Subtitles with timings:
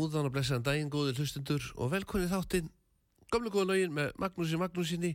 [0.00, 2.70] Góðan og blessaðan daginn, góði hlustundur og velkonni þáttinn
[3.30, 5.10] Gamla góða lögin með Magnúsi Magnúsinni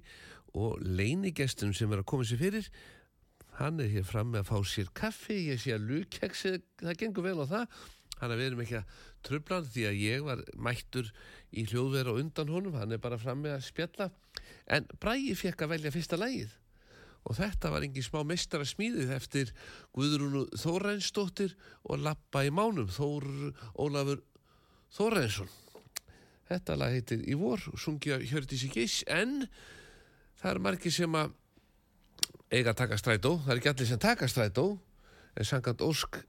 [0.53, 2.67] og leinigestum sem er að koma sér fyrir.
[3.57, 6.51] Hann er hér fram með að fá sér kaffi, ég sé að lukkeksi,
[6.83, 7.79] það gengur vel á það.
[8.21, 11.09] Hann er verið ekki að trubla hann því að ég var mættur
[11.49, 14.07] í hljóðvera og undan honum, hann er bara fram með að spjalla.
[14.69, 16.53] En Bræi fekk að velja fyrsta lagið
[17.25, 19.51] og þetta var engin smá meistara smíðið eftir
[19.97, 21.55] Guðrúnu Þórainsdóttir
[21.89, 23.25] og Lappa í mánum, Þór
[23.81, 24.21] Ólafur
[24.93, 25.49] Þórainsson.
[26.45, 29.47] Þetta lag heitir Í vor sungja Hjördísi Giss en
[30.37, 31.33] það er margir sem að
[32.53, 34.65] eiga að taka strætó, það er ekki allir sem taka strætó
[35.35, 36.19] en sangant ósk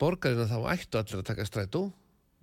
[0.00, 1.84] borgarina þá ættu allir að taka strætó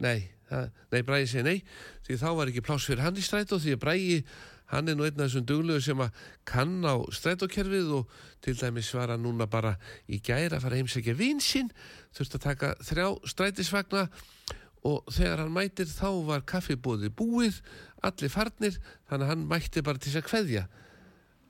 [0.04, 1.58] nei, það, nei Bræði segi nei
[2.06, 4.18] því þá var ekki pláss fyrir hann í strætó því að Bræði
[4.72, 8.90] hann er nú einn af þessum duglegu sem að kann á strætókerfið og til dæmis
[8.96, 9.78] var hann núna bara
[10.08, 11.72] í gæra að fara heimsækja vinsinn
[12.16, 14.67] þurfti að taka þrjá strætisvagna og
[15.12, 17.60] þegar hann mætir þá var kaffibóði búið,
[18.06, 18.78] allir farnir
[19.10, 20.64] þannig að hann mætti bara til þess að kveðja.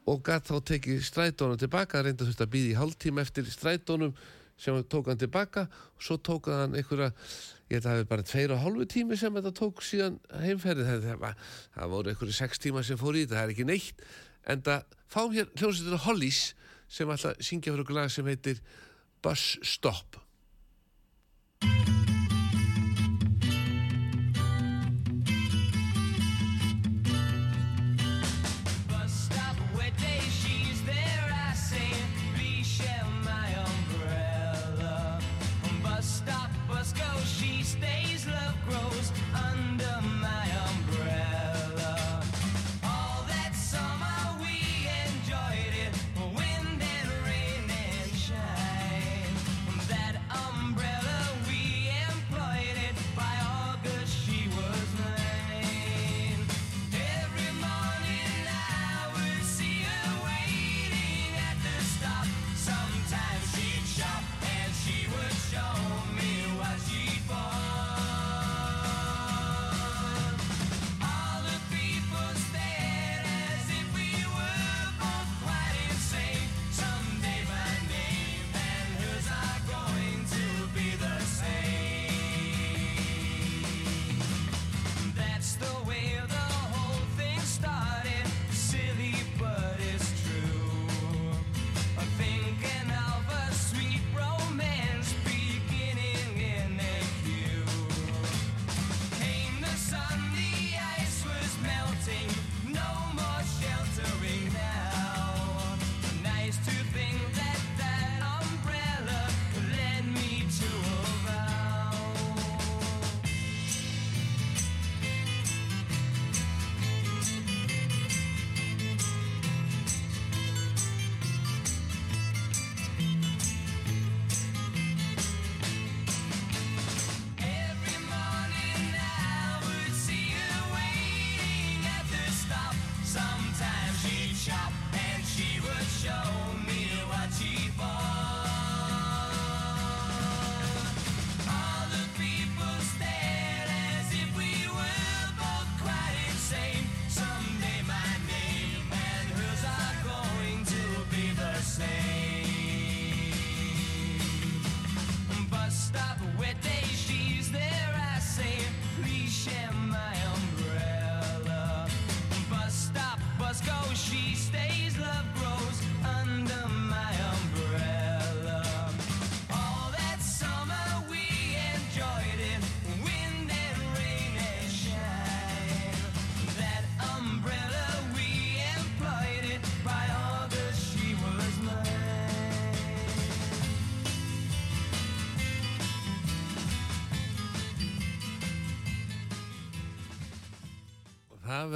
[0.07, 4.13] Og gætt þá tekið strætónum tilbaka, reynda þurfti að býða í hálftíma eftir strætónum
[4.57, 5.65] sem tók hann tilbaka.
[5.97, 7.11] Og svo tók hann einhverja,
[7.67, 10.93] ég held að það hefði bara tveir og hálfu tími sem þetta tók síðan heimferðið,
[10.93, 14.05] það, það, það voru einhverju sex tíma sem fór í þetta, það er ekki neitt.
[14.47, 16.45] En það fáum hér hljómsveitina Hollies
[16.87, 18.63] sem alltaf syngja fyrir okkur lag sem heitir
[19.21, 20.21] Bus Stop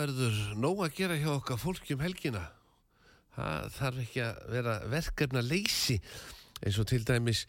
[0.01, 2.47] verður nóg að gera hjá okkar fólki um helgina.
[3.35, 5.97] Það þarf ekki að vera verkefna leysi
[6.61, 7.45] eins og til dæmis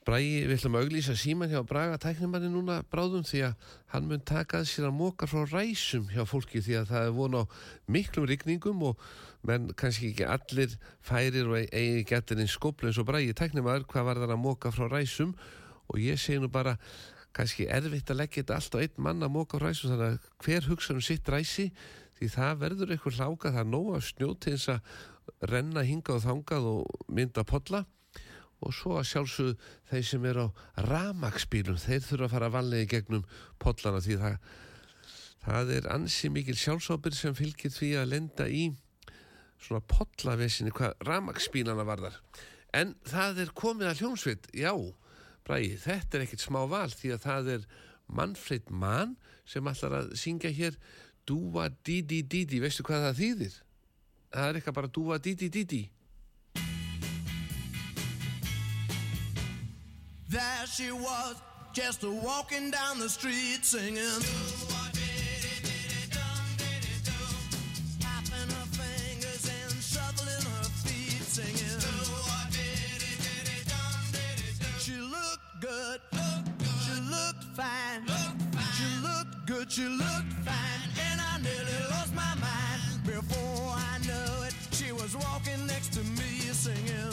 [0.00, 4.22] Bræði, við ætlum að auglýsa síman hjá Braga tæknimanni núna bráðum því að hann mun
[4.24, 7.42] taka að sér að móka frá ræsum hjá fólki því að það er von á
[7.84, 9.04] miklum rigningum og
[9.44, 14.08] menn kannski ekki allir færir og eigi getur einn skóplu eins og Bræði tæknimann hvað
[14.08, 15.36] var það að móka frá ræsum
[15.92, 16.78] og ég segi nú bara
[17.36, 20.28] kannski erfitt að leggja þetta allt á einn mann að móka á ræsum þannig að
[20.44, 21.70] hver hugsa um sitt ræsi?
[22.18, 26.18] Því það verður eitthvað hláka það er nóg að snjót til þess að renna hingað
[26.18, 27.84] og þangað og mynda podla
[28.60, 29.54] og svo að sjálfsögðu
[29.88, 30.46] þeir sem er á
[30.90, 33.24] ramagsbílum þeir þurfa að fara að í gegnum
[33.62, 34.36] podlana því það,
[35.46, 38.66] það er ansi mikil sjálfsábyrð sem fylgir því að lenda í
[39.60, 42.16] svona podlavesinni hvað ramagsbílana varðar.
[42.76, 44.72] En það er komið að hljómsveit já,
[45.50, 47.62] Bræði, þetta er ekkit smá val því að það er
[48.06, 49.16] Manfred Mann
[49.48, 50.76] sem ætlar að syngja hér
[51.26, 53.56] Dúa Didi Didi, veistu hvað það þýðir?
[54.30, 55.82] Það er eitthvað bara Dúa Didi Didi
[60.30, 61.34] There she was,
[61.74, 64.79] just a walking down the street singing.
[77.60, 82.80] Looked fine, she looked good, she looked fine, and I nearly lost my mind.
[83.04, 87.12] Before I knew it, she was walking next to me singing.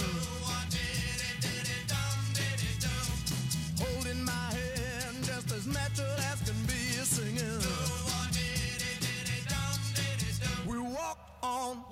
[3.79, 6.81] holding my hand just as natural as can be
[7.15, 7.61] singing.
[10.65, 11.83] We walked on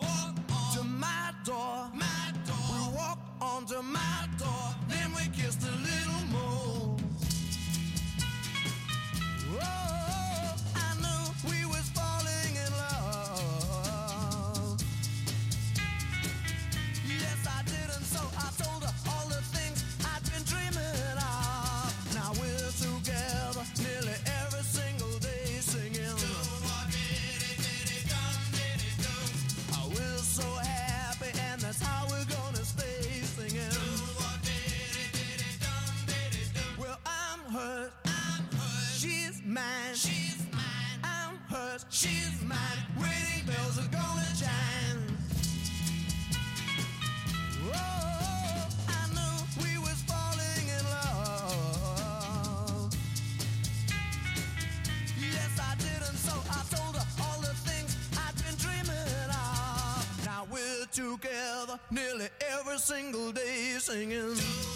[0.75, 1.89] to my door.
[1.93, 2.65] My door.
[2.71, 4.75] We walked on to my door.
[4.87, 6.04] Then we kissed a little
[9.67, 10.04] Oh,
[61.91, 64.74] nearly every single day singing.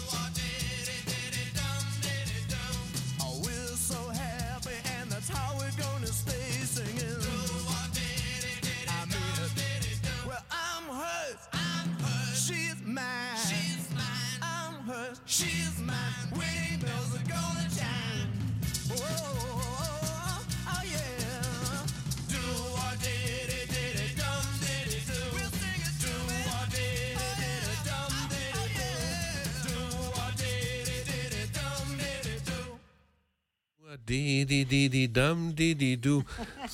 [34.10, 36.16] Di-di-di-di-dam-di-di-dú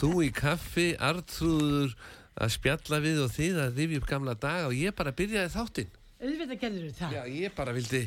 [0.00, 1.93] Þú í kaffi, artrúður
[2.37, 5.90] að spjalla við og þið að rifja upp gamla daga og ég bara byrjaði þáttinn
[6.16, 7.11] Auðvitað gerður það.
[7.12, 8.02] Já, ég bara vildi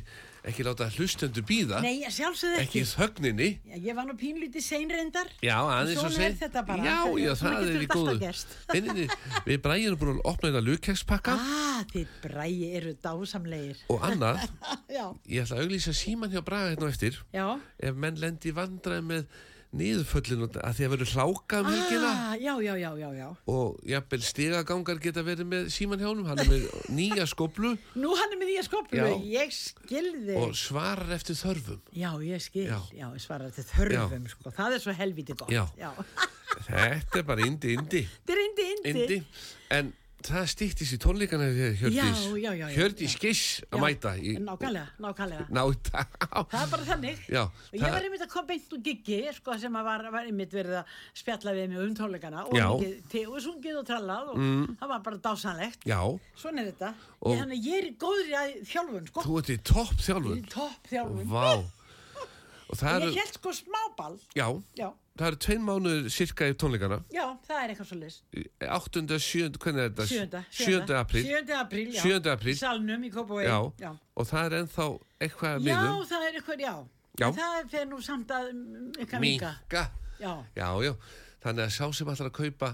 [0.48, 2.84] ekki láta hlustendur býða Nei, sjálfsögðu ekki ekki.
[2.86, 5.28] í þögninni Já, ég var nú pínlítið seinreindar.
[5.44, 6.86] Já, aðeins Svona og er segir þetta bara.
[6.86, 8.56] Já, já, Svona það getur er í þetta alltaf góðu gerst.
[8.70, 13.84] Nei, nei, nei, Við bræðinu búin að opna þetta lukekspakka Ah, þið bræði eru dásamlegir.
[13.90, 14.42] og annað,
[14.98, 17.46] Já, ég ætla að auglýsa síman hjá Braga hérna á eftir já.
[17.80, 19.26] ef menn lendi vandræði með
[19.70, 23.28] niðurföllin að því að verður hláka um helgina Ah, já, já, já, já, já.
[23.54, 26.64] og jafnvel stigagangar geta verið með síman hjá honum, hann er með
[27.00, 29.14] nýja skoplu Nú hann er með nýja skoplu, Já.
[29.30, 30.36] ég skilði.
[30.42, 32.80] og svarar eftir þörfum Já, ég skil, Já.
[32.98, 34.56] já, ég svara til þörfum, sko.
[34.58, 35.54] Það er svo helviti gott.
[36.66, 39.00] Þetta er bara indi, indi, Þetta er indi, indi.
[39.06, 39.20] indi
[39.78, 39.94] en
[40.28, 41.46] það stýttist í tónleikana
[41.80, 42.08] Hjördís Já,
[42.40, 43.14] já, já, Hjördís.
[43.22, 45.46] Giss að mæta í, Nákvæmlega, nákvæmlega.
[45.56, 47.22] náta Það er bara þannig.
[47.32, 50.54] Já, og ég var einmitt að koma beint úr giggi, sko, sem var, var einmitt
[50.54, 52.86] verið að spjalla við mig um tónleikana og
[53.48, 54.46] sungið og trallað og
[54.82, 55.88] það var bara dásanlegt.
[55.88, 56.00] já,
[56.36, 56.94] Svona er þetta.
[57.30, 59.26] Ég, að ég er í góðri að þjálfun, sko.
[59.28, 61.28] þú ert í topp Í þjálfun topp þjálfun.
[62.70, 64.18] Ég eru, held sko smáball.
[64.38, 64.46] já,
[64.78, 68.18] Já, það eru tvein mánuður cirka í tónleikana já, það er eitthvað svo leys.
[68.62, 69.20] 8.
[69.20, 69.58] 7.
[69.58, 70.06] hvernig er þetta?
[70.12, 70.42] Sjönda.
[70.52, 70.94] 7.
[71.00, 71.56] apríl 7.
[71.58, 72.02] apríl, já.
[72.04, 72.30] 7.
[72.36, 72.54] apríl.
[72.54, 73.46] Í salnum í Kópavói.
[73.48, 73.92] já, Já.
[74.16, 74.86] og það er ennþá
[75.20, 76.76] eitthvað að Já, miðum það er eitthvað, já.
[77.20, 77.26] Já.
[77.28, 78.52] En Það fer nú samt að
[79.00, 79.50] eitthvað minka.
[79.66, 79.84] minka
[80.22, 80.34] Já.
[80.56, 80.94] já, já,
[81.44, 82.70] þannig að sá sem ætlar að kaupa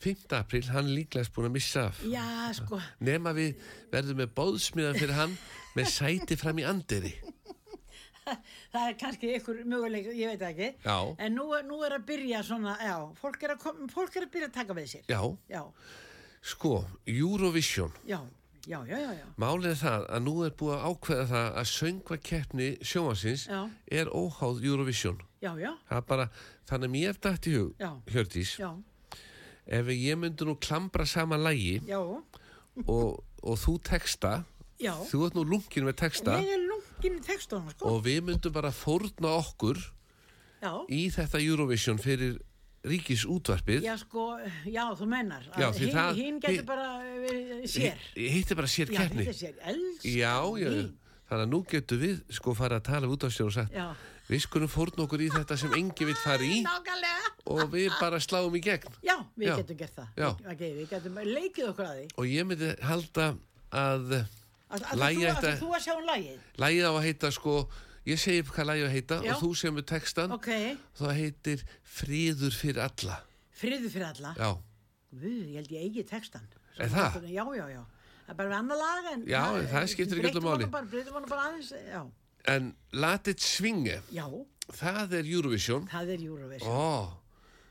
[0.00, 0.32] 5.
[0.36, 2.78] apríl, hann er líklegast búin að missa af Já, sko.
[3.00, 3.56] nema við
[3.92, 5.34] verðum með bóðsmiðan fyrir hann
[5.76, 7.10] með sæti fram í anderi
[8.72, 10.96] það er kannski ykkur möguleik, ég veit ekki Já.
[11.18, 14.26] en nú, er- nú er að byrja svona já, fólk er að, kom, fólk er
[14.28, 15.62] að byrja að taka við sér já, já,
[16.42, 18.20] sko, Eurovision já,
[18.68, 19.24] já, já, já.
[19.40, 23.60] Málið er það að nú er búið að ákveða það að söngvakeppni sjónvarsins Já.
[24.00, 25.18] er óháð Eurovision.
[25.40, 26.26] já, já, Það er bara,
[26.68, 27.84] þannig að mér dætt í hug.
[28.12, 28.70] Hjördís, já,
[29.66, 31.80] ef ég myndi nú klambra sama lægi
[32.86, 34.44] og, og þú texta,
[34.80, 34.94] já.
[35.10, 36.38] þú ert nú lungin með texta.
[36.40, 37.88] Ég er lungin í textunum, sko.
[37.94, 39.78] Og við myndum bara fórna okkur
[40.62, 42.38] já, í þetta Eurovision fyrir
[42.84, 43.82] ríkis útvarpið.
[43.84, 47.98] já, sko, já, þú mennar Já, því það- hinn getur hi- bara verið sér.
[48.16, 49.24] Hitt er bara sér já, keppni.
[49.26, 50.70] þetta er sér, elsk Já, já,
[51.28, 53.94] þannig að nú getum við sko fara að tala út á sér og sagt Já.
[54.30, 56.62] við skulum fórna okkur í þetta sem engi vill fara í.
[56.70, 57.28] Nákvæmlega.
[57.46, 58.88] Og við bara sláum í gegn.
[59.04, 59.56] Já, við Já.
[59.60, 60.08] getum gert það.
[60.16, 60.30] Já.
[60.52, 62.06] okay, við getum leikið okkur að því.
[62.16, 63.36] Og ég myndi halda
[63.72, 64.26] að
[64.70, 66.38] þú, þetta- að þú að sjá um lagið?
[66.62, 67.54] Lægið á að heita sko
[68.06, 69.30] ég segi hvað lægið að heita Já.
[69.34, 70.50] og þú semur textan ok,
[70.98, 73.16] það heitir Fríður fyrir alla.
[73.60, 74.34] Friðu fyrir alla?
[74.38, 74.50] Já,
[75.10, 76.46] Guð, ég held ég eigi textan
[76.78, 77.26] Er það?
[77.28, 77.82] Já, já, já.
[78.26, 80.68] Það er bara við annar lag en Já, það skiptir ekki öllu máli.
[80.70, 82.02] Breytum hann bara aðeins, já.
[82.48, 84.24] En Latit Svinge Já,
[84.72, 85.88] það er Eurovision.
[85.90, 86.70] Það er Eurovision.
[86.70, 87.10] Ó,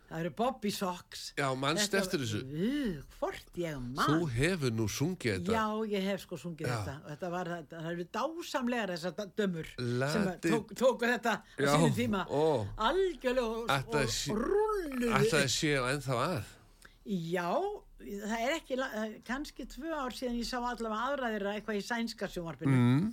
[0.09, 4.87] Það eru Bobby Socks já, mannst eftir þessu Guð, hvort ég man þú hefur nú
[4.89, 6.77] sungið þetta Já, ég hef sko sungið Já.
[6.79, 11.35] þetta og þetta var, það eru dásamlegar þessar dömur sem að Lati- tók, tóku þetta
[11.45, 12.65] á sínum tíma ó.
[12.89, 16.55] algjörlega og, og, og rulluðu alltaf að séu ennþá að
[17.09, 17.47] Já,
[17.99, 22.27] það er ekki, er kannski tvö ár síðan ég sá allavega aðræðira eitthvað í sænska
[22.29, 22.75] sjónvarpinu.
[22.75, 23.07] mm,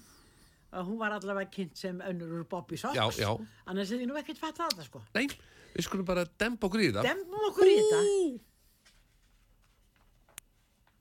[0.76, 2.96] Og hún var allavega kynnt sem önnur úr Bobby Socks.
[2.98, 3.30] Já, já.
[3.70, 5.00] Annars hefði ég nú ekkert fatt að það, sko.
[5.14, 5.28] Nei,
[5.76, 8.00] við skulum bara dempa okkur í það Dembum okkur í þetta.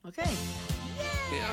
[0.06, 0.20] Ok.
[1.34, 1.48] Já.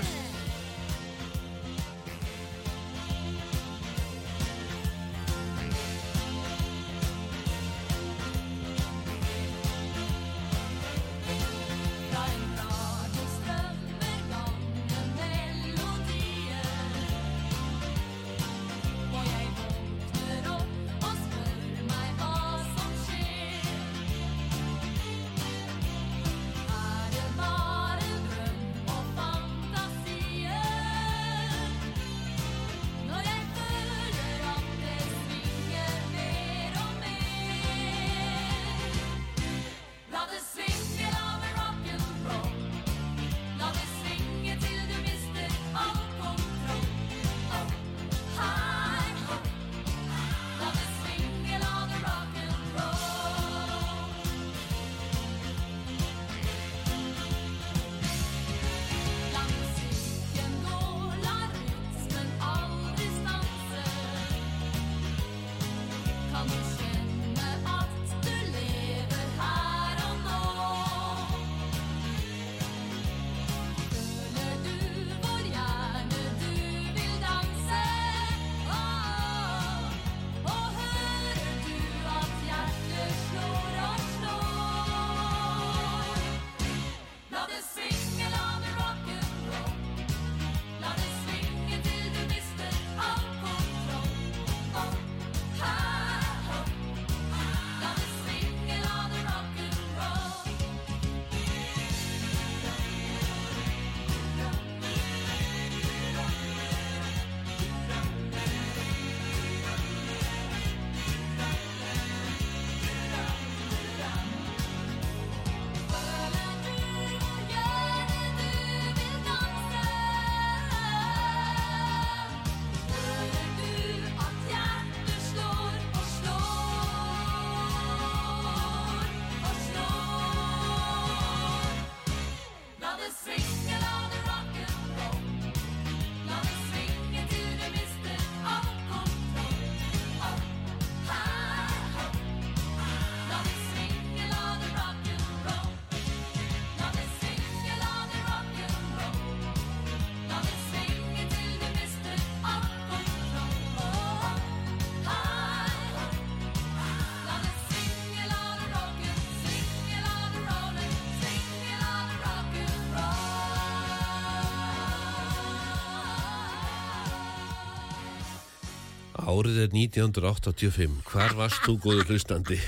[169.24, 172.58] Árið er 1985 Hvar varst þú góður hlustandi?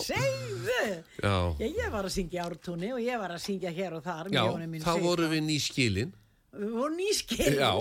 [0.00, 1.02] Segðu!
[1.20, 4.02] Já, Já, ég var að syngja í ártúni og ég var að syngja hér og
[4.06, 4.28] þar.
[4.32, 4.42] já
[4.84, 6.12] þá vorum við nýskilin
[6.50, 7.58] Við vorum nýskilin.
[7.60, 7.70] Já,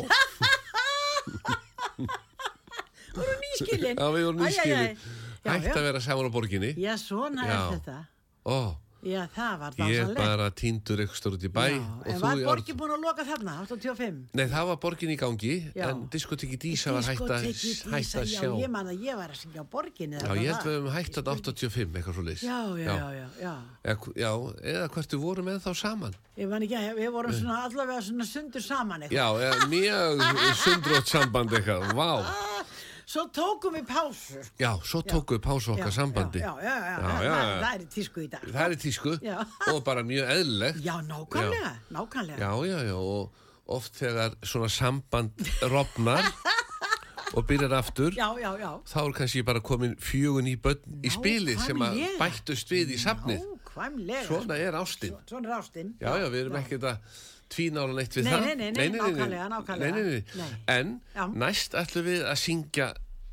[3.15, 3.95] vorum nýskilin.
[3.97, 4.51] já við vorum Æ, æ, æ.
[4.51, 4.93] nýskilin
[5.39, 7.55] Já, Hægt að vera saman á borginni Já, svona Já.
[7.55, 7.97] er þetta.
[8.45, 8.57] Ó,
[8.99, 10.19] Já, það var ég er dásanlegt.
[10.19, 13.53] bara týndur eitthvað stór út í bæ Já, en var borgin búin að loka þarna,
[13.63, 14.17] 85?
[14.35, 15.85] Nei, það var borgin í gangi Já.
[15.87, 19.39] en diskotekki Dísa var hægt að, að sjá Já, ég man að ég var að
[19.39, 20.19] syngja á borginni.
[20.19, 23.27] Já, ég held við hefum hægt að 85 eitthvað svo leys Já, já, já, já,
[23.39, 23.53] já.
[23.95, 24.35] Eða,
[24.73, 28.03] eða hvert við vorum með þá saman Ég man ekki að, við vorum svona allavega
[28.03, 29.15] svona sundur saman eitthvað.
[29.15, 30.21] Já, eða mjög
[30.61, 32.11] sundrótt samband eitthvað, vá
[33.09, 34.37] Svo tókum við pásu.
[34.61, 37.81] Já, svo tókum við pásu okkar Já, sambandi Já, já, já, já, það, það, er
[37.81, 38.43] í tísku í dag.
[38.45, 39.13] Það er í tísku
[39.73, 42.37] og bara mjög eðlilegt Já, nákvæmlega, nákvæmlega.
[42.43, 46.29] Já, já, já, og oft þegar svona samband rofnar
[47.37, 48.69] og byrjar aftur já, já, já.
[48.93, 50.55] þá er kannski bara komin fjögun í
[51.01, 53.41] í spili sem að bættust við í safnið.
[54.27, 55.93] Svona er ástin Svo- Svona er ástin.
[55.97, 57.19] Já, já, við erum ekkert að
[57.49, 59.91] tvínála neitt við það nei, nei, nei, nákvæmlega, nákvæmlega.
[59.95, 60.41] Nei, nei, nei.
[60.41, 60.63] Nei.
[60.79, 61.23] En Já.
[61.45, 62.89] næst ætlum við að syngja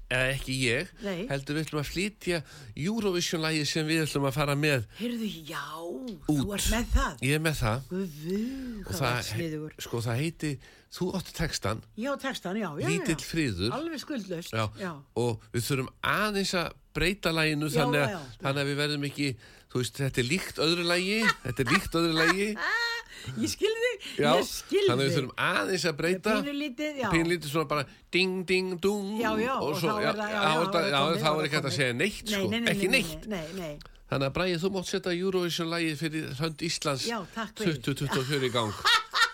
[0.07, 0.91] eða ekki ég,
[1.33, 2.37] heldur við ætlum að flytja
[2.79, 6.13] Eurovision-lægi sem við ætlum að fara með Heyrðu, já, út.
[6.29, 7.17] þú ert með það.
[7.27, 8.39] Ég er með það Guðu,
[8.87, 9.75] og hvað var sniðugur.
[9.83, 10.53] sko það heiti,
[10.97, 13.27] þú átti textan Já, textan, já, já, Lítill já.
[13.33, 13.75] friður.
[13.81, 14.55] Alveg skuldlaust.
[14.55, 14.93] já, já.
[15.19, 19.33] og við þurfum aðeins að breyta læginu þannig að við verðum ekki
[19.73, 22.47] þú veist, þetta er líkt öðru lægi þetta er líkt öðru lægi
[23.37, 26.35] Ég skilði þig, ég skilði þannig að við þurfum aðeins að breyta.
[26.41, 27.09] Pínulítið, já.
[27.13, 27.85] pínlítið svona bara
[28.15, 29.11] ding, ding, dung.
[29.21, 31.77] Já, já, og og svo, þá er það- já, já, þá er ekki hægt að
[31.77, 33.27] segja neitt Nei, sko, ekki nei, neitt.
[33.27, 33.75] Nei, nei,
[34.07, 37.81] Þannig að Bræði, þú mátt setja Eurovision lagið fyrir hönd Íslands Já, takk fyrir.
[37.83, 38.73] 2024 í gang.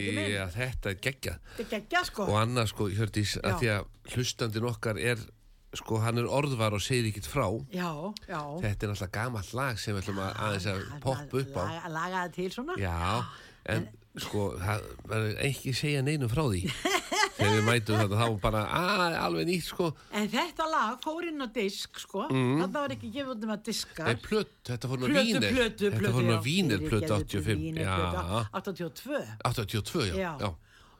[0.00, 1.38] Já, þetta er geggjað.
[1.56, 2.26] Þetta er geggja sko.
[2.30, 5.18] Og annað sko, Hjördís, að því að hlustandinn okkar er,
[5.76, 7.46] sko, hann er orðvar og segir ekkert frá.
[7.74, 7.90] Já,
[8.28, 8.40] já.
[8.62, 11.64] Þetta er náttúrulega gamalt lag sem við ætlum að aðeins að poppa upp á.
[11.66, 12.78] að- að Laga það til svona.
[12.80, 13.24] Já,
[13.76, 16.62] en sko, það verður ekki segja neinum frá því.
[17.36, 19.90] Þegar við mætum þetta, þá bara, að, alveg nýtt, sko.
[20.16, 22.24] En þetta lag fór inn á disk sko.
[22.32, 22.62] Mm.
[22.62, 24.06] Þetta var ekki gefið um að diska.
[24.08, 25.48] Nei, plöt, þetta fór nú vínir.
[25.82, 27.58] Þetta fór nú vínir, Fyrirgefðu, 85.
[27.60, 29.20] vínirplötu, Já, 82.
[29.52, 30.32] 82, já.
[30.40, 30.50] Já.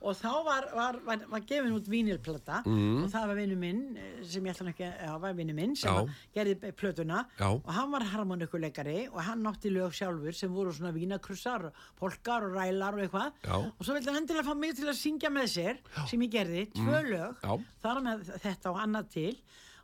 [0.00, 0.06] Já.
[0.06, 4.22] Og þá var, var, var, var gefin út vínilplata og það var vinnu minn eh,
[4.28, 6.02] sem ég ætla ekki, já, var vinnu minn sem Já.
[6.02, 7.48] að gerði plötuna Já.
[7.56, 12.54] og hann var harmonikuleikari og hann nátti lög sjálfur sem voru svona vínakrussar, polkar og
[12.58, 13.56] rælar og eitthvað Já.
[13.56, 15.80] og svo vildi hann endilega fá mig til að syngja með sér
[16.10, 17.42] sem ég gerði, tvö lög Mm.
[17.42, 17.58] Já.
[17.82, 19.34] þar með þetta og annað til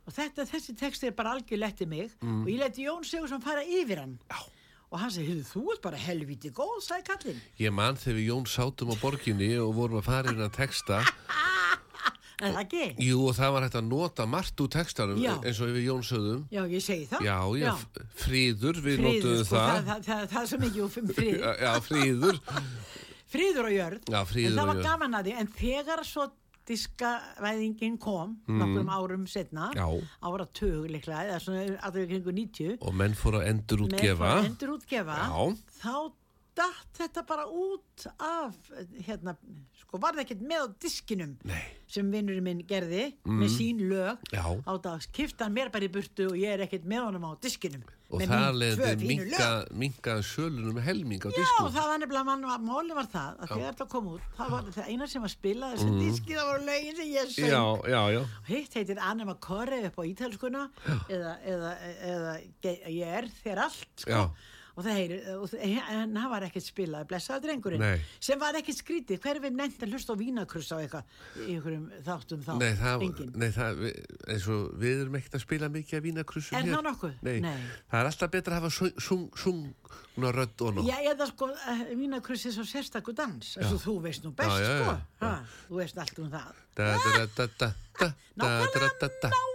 [0.05, 2.43] og þetta, þessi texti er bara algjör letti mig Mm.
[2.43, 4.39] og ég leti Jón Sigursson fara yfir hann Já.
[4.93, 8.27] Og hann segi, "Heyrðu, þú ert bara helviti góð, sagði kallinn Ég man þegar við
[8.29, 10.99] Jón sátum á borginni og vorum að fara inn að texta.
[12.43, 12.85] en það ekki?
[13.07, 15.33] Jú, og það var hægt að nota margt úr textanum Já.
[15.41, 16.41] eins og við Jón sögðum.
[16.51, 17.73] Já, ég segi það Já, já,
[18.19, 19.83] fríður, við Friður, notuðum sko, það.
[19.89, 22.39] það, það, það, svo mikið úr frið, Já, já, fríður.
[23.33, 26.27] friður og jörð Já, en það var gaman að því en þegar svo
[26.67, 30.01] diskavæðingin kom nokkurum árum setna Mm.
[30.23, 34.31] Ára tug líklega eða svona allir kringu 90 Og menn fóru að endur með útgefa.
[34.39, 35.55] að endur útgefa Já.
[35.83, 35.95] þá
[36.55, 38.55] datt þetta bara út af
[39.07, 39.35] hérna,
[39.81, 41.61] sko var það ekkert með á diskinum Nei.
[41.87, 44.45] sem vinnurinn minn gerði með sín lög Já.
[44.45, 47.31] á dag kifta hann mér bara í burtu og ég er ekkert með honum á
[47.41, 48.77] diskinum Og það leði
[50.21, 51.69] sölunum með helming á Já, diskum.
[51.73, 52.59] það var nefnilega, mann var,
[53.09, 56.35] það að þegar það kom út, það var það eina sem var spilað þessi diski,
[56.37, 57.53] það voru lögin sem ég söng Mhm.
[57.53, 58.21] Já, já, já.
[58.51, 60.69] hitt heitir Anima Kore upp á ítalskuna
[61.09, 61.71] eða, eða,
[62.11, 64.11] eða ge- ég er þér allt sko.
[64.11, 64.29] Já.
[64.73, 67.99] Og heyri og, en það var ekkert spilað blessaði drengurinn Nei.
[68.23, 71.83] sem var ekkert skrítið hver við nefnt að hlusta á vínakruss á eitthvað í einhverjum
[72.07, 73.05] þáttum þá Nei, það,
[73.37, 73.83] nei, það,
[74.33, 76.73] eins og við erum ekkert að spila mikið af vínakrussum Er hér.
[76.73, 77.13] það nokkuð?
[77.29, 77.37] Nei.
[77.45, 77.53] Nei.
[77.91, 80.87] það er alltaf betra að hafa sung, sung, sungna rödd og nú.
[80.89, 84.57] Já, eða sko, uh, vínakruss er svo sérstakur dans eins og þú veist nú best
[84.57, 85.33] Já, já, sko já, ha,
[85.69, 87.67] þú veist allt um það Da, da, da, da, da,
[87.99, 89.03] Nákvæmlega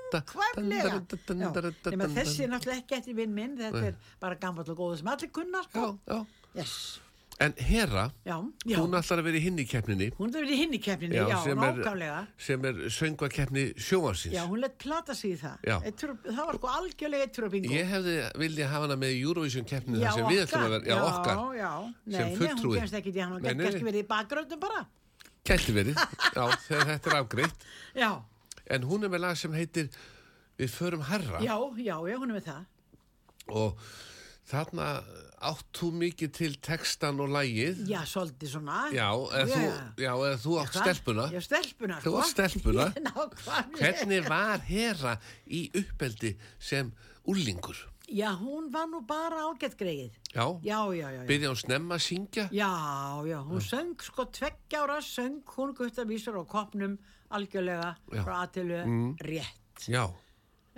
[0.08, 5.10] Já, þessi er náttúrulega ekki eftir vinn minn þetta er bara gammal og góður sem
[5.12, 5.90] allir kunna Já, sko.
[6.08, 6.24] já.
[6.56, 6.78] yes.
[7.38, 8.34] En Hera, já,
[8.66, 11.36] já, hún ætlar að vera í hinni keppninni hún er verið í hinni keppninni já,
[11.44, 14.34] sem, nákvæmlega er, sem er söngvakeppni sjóvarsins.
[14.34, 15.76] já, hún lett plata sig í það Já.
[15.86, 19.68] Eittur, það var sko algjörlega eittur á bingo Ég hefði viljað hafa hana með Eurovision
[19.70, 22.32] keppni já, þar sem við ætlum að vera, já, okkar, já, já, nei, sem nei,
[22.34, 22.78] hún fulltrúi.
[22.80, 23.90] kemst ekki í hann hún kannski nei.
[23.92, 24.82] verið í bakgröndum bara
[25.48, 25.96] Kætti verið,
[26.34, 27.68] já, þegar þetta er afgreitt.
[27.96, 28.10] já,
[28.68, 29.88] En hún er með lag sem heitir
[30.58, 32.64] Við förum herra já, já, já, hún er með það
[33.48, 33.78] og
[34.50, 34.86] þarna
[35.48, 37.78] átt þú mikið til textan og lagið.
[37.88, 39.06] já, svolítið svona Já,
[39.38, 39.68] eða þú,
[40.02, 40.82] já, eða þú átt Hvað?
[40.82, 41.26] stelpuna.
[41.32, 42.86] já, stelpuna, Þú átt stelpuna.
[43.06, 45.14] nákvæmlega Hvernig var Hera
[45.48, 46.92] í uppeldi sem
[47.24, 47.78] úlingur?
[48.08, 51.26] Já, hún var nú bara ágætt greið Já, já, já, já, já.
[51.28, 52.48] Byrja hún snemma að syngja?
[52.52, 52.70] Já,
[53.28, 56.98] já, hún söng sko tveggjára söng hún guttavísur á kopnum
[57.30, 58.22] algjörlega Já.
[58.24, 59.88] frá aðtilu rétt.
[59.88, 60.08] Já,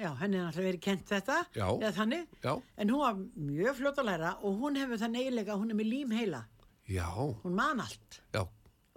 [0.00, 1.66] Já, henni er alltaf verið kent þetta Já.
[1.76, 5.56] eða þannig, já, en hún var mjög fljótt að læra og hún hefur það neilega,
[5.60, 6.40] hún er með lím heila,
[6.88, 7.04] já,
[7.44, 8.22] hún man allt.
[8.32, 8.46] Já,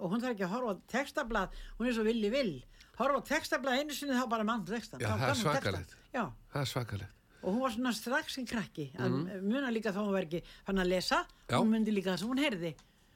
[0.00, 2.54] og hún þarf ekki að horfa á textablað, hún er svo villi vill,
[2.96, 5.04] horfa á textablað einu sinni þá bara mann textan.
[5.04, 5.94] Já, það er svakalegt.
[6.14, 7.12] Já, það er svakalegt.
[7.44, 9.44] Og hún var svona strax sem krakki, mm.
[9.44, 11.58] muna líka þá hún var ekki fann að lesa, Já.
[11.60, 12.74] hún myndi líka það sem hún heyrði,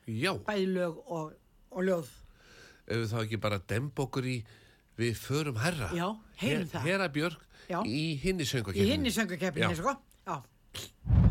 [0.09, 1.35] Já, bæði lög og,
[1.73, 2.15] og ljóð.
[2.89, 4.39] ef við þá ekki bara demb okkur í
[4.99, 5.93] Við förum herra.
[5.95, 6.09] Já,
[6.43, 6.87] heyrum það.
[6.89, 7.79] Hera Björk Já.
[7.87, 8.91] í hinni Í söngvakeppni.
[8.91, 9.79] hinni söngukeppninni, Já.
[9.79, 9.95] sko.
[10.27, 11.28] Já.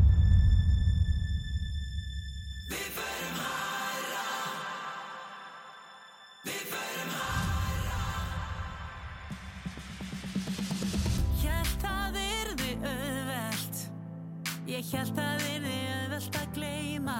[14.87, 17.15] Hjælt að yrði auðvelt að gleyma.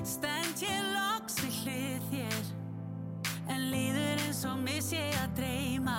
[0.00, 2.46] Stend ég loks í hlið þér
[3.52, 5.98] En líður eins og miss ég að dreyma.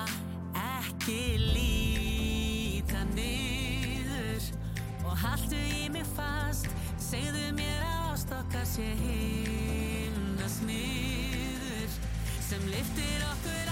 [0.58, 4.50] Ekki líta niður
[5.06, 6.66] Og haltu í mig fast.
[6.98, 11.98] Segðu mér að ástokka sé himna sniður
[12.50, 13.67] Sem liftir okkur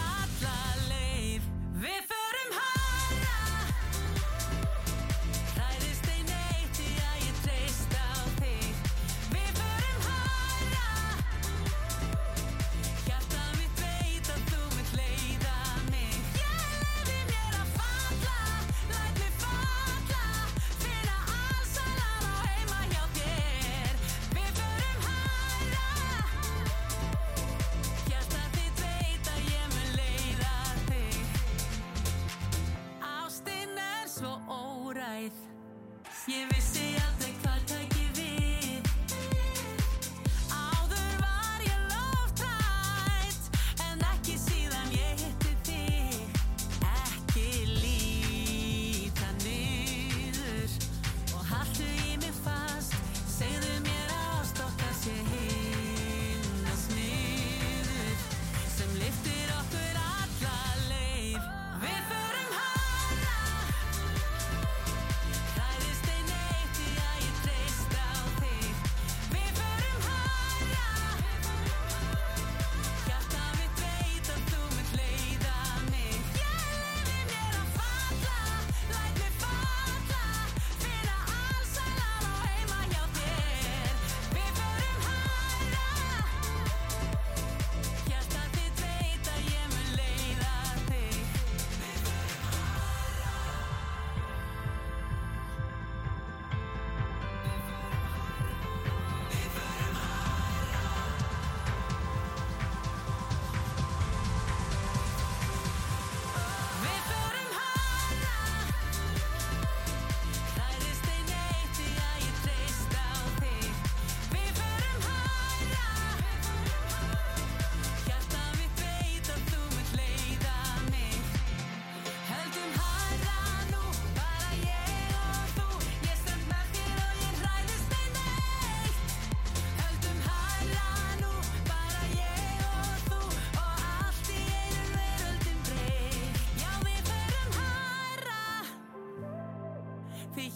[36.28, 36.85] Lleves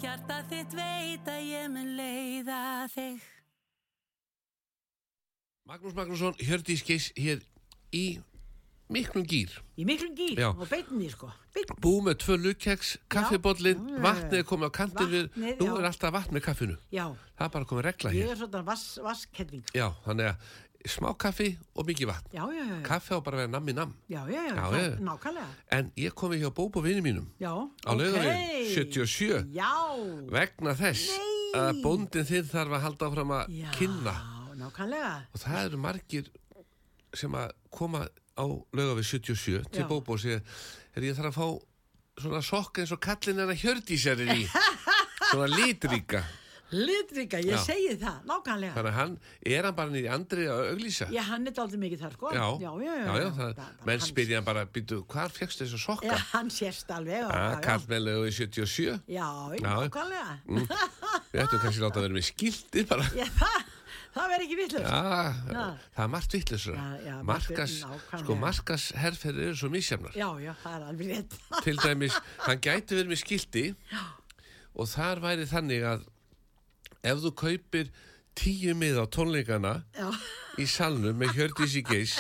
[0.10, 3.20] hjarta þitt veit að ég mun leiða þig.
[5.70, 7.44] Magnús Magnússon, Hjördís Geis hér
[7.94, 8.18] í
[8.90, 10.48] miklum gýr Í miklum gýr Já.
[10.50, 11.30] og beinni, sko.
[11.54, 11.76] Beinn.
[11.84, 14.00] Búið með tvö lukkeks, já.
[14.02, 15.76] vatnið er komið á kantið við nú já.
[15.78, 17.06] er alltaf vatn með kaffinu Já,
[17.38, 19.70] það er bara komið regla ég hér er svona vass, vasskettling.
[19.78, 20.50] já, þannig að
[20.88, 23.94] smá kaffi og mikið vatn Já, já, já, kaffi á bara að vera nammi nam
[24.10, 25.00] Já, já, já, já.
[25.04, 25.48] nákvæmlega.
[25.76, 27.52] en ég komi hjá Bóbo vini mínum Já,
[27.84, 29.72] á laugavegin 77 Já,
[30.32, 31.60] vegna þess Nei.
[31.60, 34.16] að bóndin þinn þarf að halda áfram að já, kynna
[34.60, 35.12] nákvæmlega.
[35.34, 36.32] og það eru margir
[37.14, 38.06] sem að koma
[38.40, 39.84] á laugaveg 77 til.
[39.90, 40.40] Bóbo og segja
[40.96, 44.48] er ég þarf að fá svona sokka eins og kallin hennar hjördísar er í
[45.32, 46.24] svona litríka
[46.72, 47.62] Litrika, ég Já.
[47.66, 48.74] segi það, nákvæmlega.
[48.76, 49.14] þannig að hann,
[49.46, 52.30] er hann bara nýri andri að auglýsa Já, hann er dálítið mikið þar, sko.
[52.36, 52.94] já, já, já.
[53.00, 53.16] já,
[53.58, 56.06] já, menn spyrja hann bara býtu, hvar fegstu þessu sokka?
[56.12, 57.24] Já, hann sést alveg.
[57.26, 57.60] Ah, já, já.
[57.66, 59.26] kallmennlegu í 77 Já,
[59.58, 59.66] Já.
[59.66, 60.38] nákvæmlega.
[61.34, 63.58] við ættum kannski láta að vera með skildi bara Já, það,
[64.14, 64.86] það verður ekki vittlust.
[64.86, 65.02] Já,
[65.50, 65.66] Já.
[65.98, 68.22] það er margt vittlisra Já, já, margt markas, vitt- nákvæmlega.
[68.24, 71.36] sko markas herrferðir eru svo misjafnar Já, já, það er alveg rétt.
[71.66, 73.66] til dæmis, hann gæti verið með skildi
[74.80, 76.08] og þar væri þannig að
[77.04, 77.92] ef þú kaupir
[78.40, 80.10] tíu mið á tónleikana Já,
[80.60, 82.18] í salnum með Hjördís í geis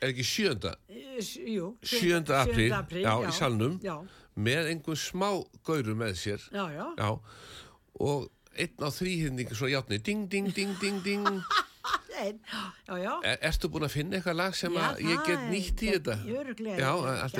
[0.00, 1.18] er ekki sjönda eh,
[1.50, 1.72] jú.
[1.82, 2.22] 7.
[2.36, 3.78] apríl, apríl, já, í salnum.
[3.82, 3.96] Já,
[4.36, 5.30] með einhver smá
[5.66, 6.86] gauru með sér já, já.
[7.00, 7.10] já,
[8.06, 11.26] og einn á þrýhinding svo játni, ding, ding, ding, ding, ding
[12.16, 12.38] Ein,
[12.88, 13.12] já, já.
[13.28, 16.30] er, ertu búin að finna eitthvað lag sem að ég get nýtt í þetta já,
[16.32, 16.86] Ég ekki er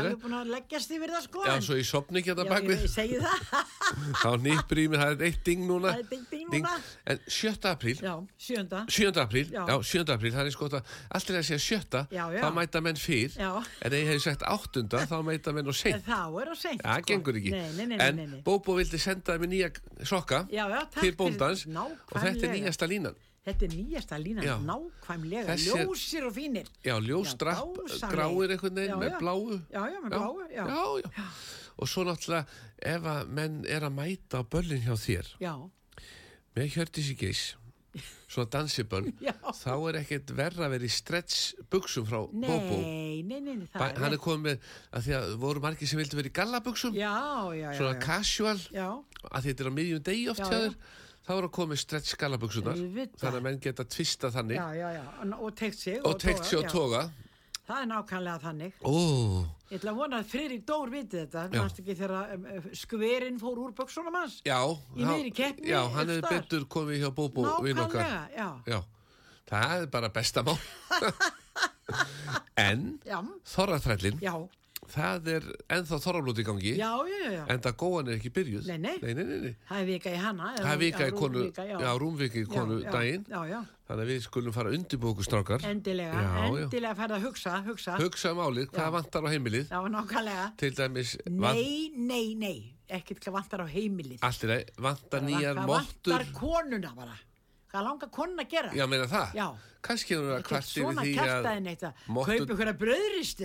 [0.03, 1.45] alveg búin að leggjast yfir það, sko.
[1.47, 3.73] já, svo ég sopni ekki þetta Já, bakvið ég, ég segi það.
[4.23, 6.75] þá nýppur í mig, það er eitt ding núna Það er ding, ding núna.
[7.15, 7.71] en 7.
[7.73, 8.15] apríl Já,
[8.49, 8.83] sjönda.
[8.99, 9.23] 7.
[9.25, 9.63] apríl, Já.
[9.71, 10.15] já, 7.
[10.17, 10.79] apríl, það er sko að
[11.17, 12.03] allt er að segja 7.
[12.17, 12.41] Já, já.
[12.45, 13.51] þá mæta menn fyrr Já.
[13.87, 14.85] en ég hefði sagt 8.
[15.07, 17.55] þá mæta menn og seint þá er það seint, það gengur ekki
[18.07, 18.23] en.
[18.47, 19.71] Bóbo vildi senda mér nýja
[20.07, 24.57] sokka Já, já, til bóndans og þetta er nýjasta línan Þetta er nýjasta línan, Já.
[24.59, 26.67] nákvæmlega, Þessi ljósir og fínir.
[26.83, 28.11] Já, dásamleg.
[28.11, 29.61] gráir einhvern veginn með bláu.
[29.71, 30.65] Já, já, með bláu, já.
[30.67, 31.27] já.
[31.79, 32.47] Og svo náttúrulega,
[32.83, 35.53] ef að menn er að mæta á böllin hjá þér, Já,
[36.57, 37.45] með Hjördís í geis,
[38.33, 39.13] svona dansiböll,
[39.63, 42.81] þá er ekkert verra að vera í stretch buksum frá Bobo.
[42.83, 44.59] nei, nei, nei, nei, Ba- Hann er komið
[44.91, 47.15] að því að voru margir sem vildu vera í gallabuksum, Já,
[47.55, 47.79] já, já.
[47.79, 48.91] svona casual, Já,
[49.31, 50.65] að þetta er á miðjum degi oft Já, hjá já.
[50.67, 50.81] þér,
[51.27, 52.17] þá er að komið stretch
[52.79, 53.21] Auðvitað.
[53.21, 56.01] þannig að menn geta tvista þannig já, já, já, og- og teikt sig.
[56.07, 56.71] og teikt sér og já.
[56.71, 57.05] toga.
[57.67, 58.73] Það er nákvæmlega þannig.
[58.87, 58.93] Ó,
[59.67, 61.41] Ég ætla að vona að Friðrik Dór viti þetta,
[61.99, 64.37] þegar um, uh, skverinn fór úr buksunum hans?
[64.47, 64.61] Já,
[64.95, 66.45] Í miðri keppni, Já, hann staðar.
[66.47, 67.11] betur komið hjá
[67.89, 68.07] okkar.
[68.07, 68.63] Nákvæmlega, já.
[68.71, 68.79] Já,
[69.51, 70.55] það er bara besta mál.
[72.57, 73.01] en
[73.47, 74.35] Þorraþrællin, já,
[74.93, 75.47] það er
[75.77, 76.73] ennþá þorrablót í gangi.
[76.79, 77.43] já, já, já.
[77.53, 78.67] En það góðan er ekki byrjuð.
[78.71, 78.97] Nei, nei.
[79.03, 79.55] nei, nei, nei.
[79.69, 80.51] Það er vika í hana.
[80.59, 83.27] Það er vika í konu, já, rúmvika í konu daginn.
[83.87, 85.63] Þannig að við skulum fara undirbúku strákar.
[85.69, 87.99] endilega, endilega færð að hugsa, hugsa.
[88.01, 89.69] Hugsa um álið, hvað vantar á heimilið?
[89.71, 90.47] Já, nákvæmlega.
[90.59, 92.57] Til dæmis, Nei, nei, nei,
[92.91, 94.19] ekkert hvað vantar á heimilið.
[94.27, 96.13] allt er að vantar nýjar Hvað mottur.
[96.17, 97.15] vantar konuna bara?
[97.71, 98.75] Hvað langar konuna að gera?
[98.75, 99.35] Já, meina það?
[99.37, 99.47] Já.
[99.87, 101.13] Kannski er hún að Ekkert kvart yfir því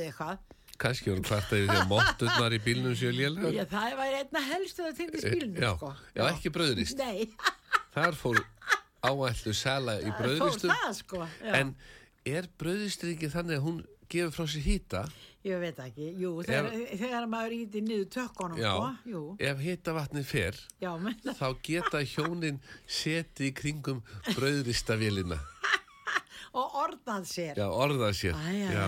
[0.10, 0.38] að
[0.82, 3.52] að að kannski hún kvart yfir því að motturnar í bílnum séu lélega.
[3.54, 5.94] Já, það væri einna helstu að týndi spilinu, Já, sko.
[6.16, 6.98] já, ekki brauðrist.
[6.98, 7.30] Nei,
[7.96, 8.40] Þar fór
[9.06, 11.26] áætlu sala í það fór það, sko.
[11.42, 11.54] Já.
[11.60, 11.76] En
[12.26, 15.04] er brauðristur ekki þannig að hún gefur frá sér hýta?
[15.42, 16.68] Ég veit ekki, jú, þegar,
[17.00, 18.74] þegar maður íti niður tökkunum, Já.
[18.76, 24.04] sko, jú, Ef hýtavatni fer, já, menn, þá geta hjónin setið kringum
[24.36, 25.40] brauðristavélina.
[26.62, 27.58] og orðað sér.
[27.58, 28.38] Já, orðað sér.
[28.38, 28.86] Æ, æ, Já.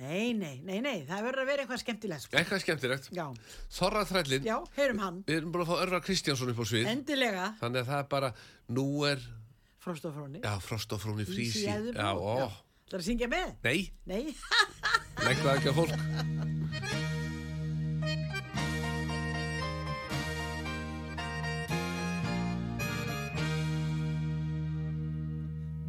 [0.00, 2.36] Nei, nei, nei, nei, það verður að vera eitthvað skemmtilegt, sko.
[2.40, 3.08] Eitthvað skemmtilegt.
[3.12, 3.24] Já,
[3.76, 6.88] Þorra þrællin, já, heyrum hann, við erum búin að fá Örvar Kristjánsson upp á svið.
[6.94, 8.30] endilega, Þannig að það er bara,
[8.78, 9.26] nú er,
[9.84, 10.40] frost og fróni.
[10.40, 11.66] já, frost og fróni frísi.
[11.66, 12.48] Í Eðubrú, Já, ó,
[12.90, 13.52] Það er að syngja með?
[13.62, 17.00] nei, Nei, það ekki á fólk.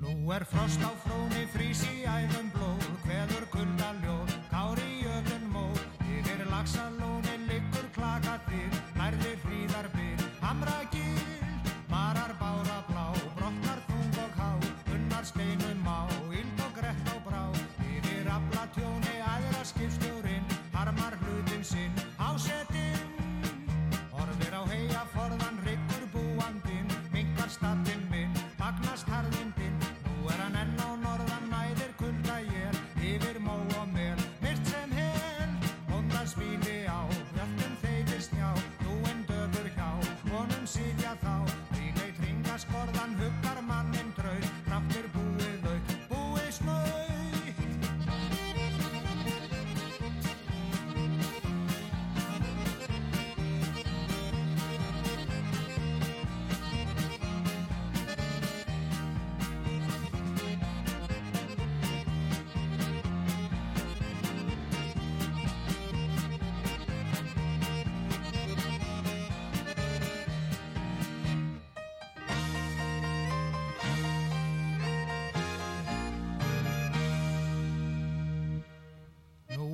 [0.01, 5.45] Nú er frost á fróni, frís í æðum blóð, hveður kulda ljóð, kári í jöfnun
[5.54, 5.80] móð,
[6.16, 11.45] yfir laxalóni liggur klaka þig, nærði fríðar byr, hamra gil,
[11.91, 13.06] marar bára blá,
[13.38, 14.49] brotnar þung og há,
[14.95, 15.99] unnar steinum á,
[16.36, 17.43] íld og grett á brá,
[17.88, 20.45] yfir afla tjóni, aðra skipstjórin,
[20.76, 23.10] harmar hlutin sinn, ásetinn,
[24.12, 28.01] Horfir á heia forðan, ryggur búandinn, minkar stattinn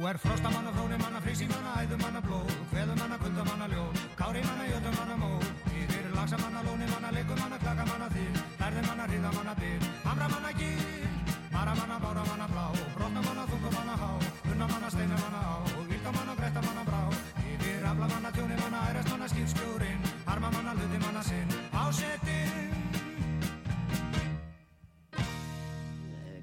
[0.09, 5.29] er frostamanna, frónimanna, frísimanna, æðumanna blóð, kveðumanna, kuldamanna ljóð, kárimanna, jötumanna mó,
[5.73, 11.09] yfir lagsamanna, lónimanna, leikumanna, klakamanna þýr, lærðumanna, hriðamanna byr, hamramanna gýr,
[11.51, 14.11] maramanna, báramanna blá, brotnamanna, þungumanna há,
[14.53, 17.01] unnamanna, steinamanna á, ylkamanna, brettamanna brá,
[17.43, 22.55] yfir aflamanna, tjónimanna, æresmanna, skýrskjórin, armamanna, hlutimanna sinn, ásetinn.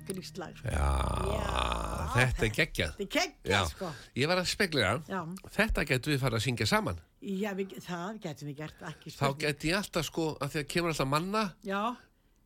[0.04, 0.68] Gríkslag, sko.
[0.68, 0.92] Já,
[1.32, 1.73] Já,
[2.14, 2.94] þetta er geggjað.
[2.98, 3.90] Þetta er geggjað, sko.
[4.20, 5.20] ég var að spekla Já.
[5.58, 6.98] Þetta getur við fara að syngja saman.
[7.24, 9.38] Já, við, það getum við gert, ekki Þá spurning.
[9.44, 11.80] get ég alltaf sko, að því að kemur alltaf manna Já,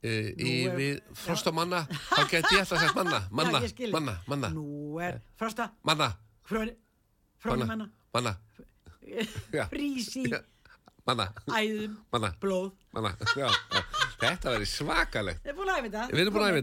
[0.02, 1.80] e, í er- við frostamanna,
[2.14, 6.12] þá get ég alltaf sagt manna, manna, já, manna, manna, Nú er frosta, manna,
[6.46, 6.76] fróni
[7.42, 8.36] manna, manna,
[9.58, 9.66] Já.
[11.08, 12.70] manna, æðum, manna, blóð.
[12.94, 13.48] manna, já.
[14.18, 15.42] Þetta verður svakalegt.
[15.44, 16.06] Við erum búin að æfa þetta.
[16.12, 16.62] Við erum búin að æfa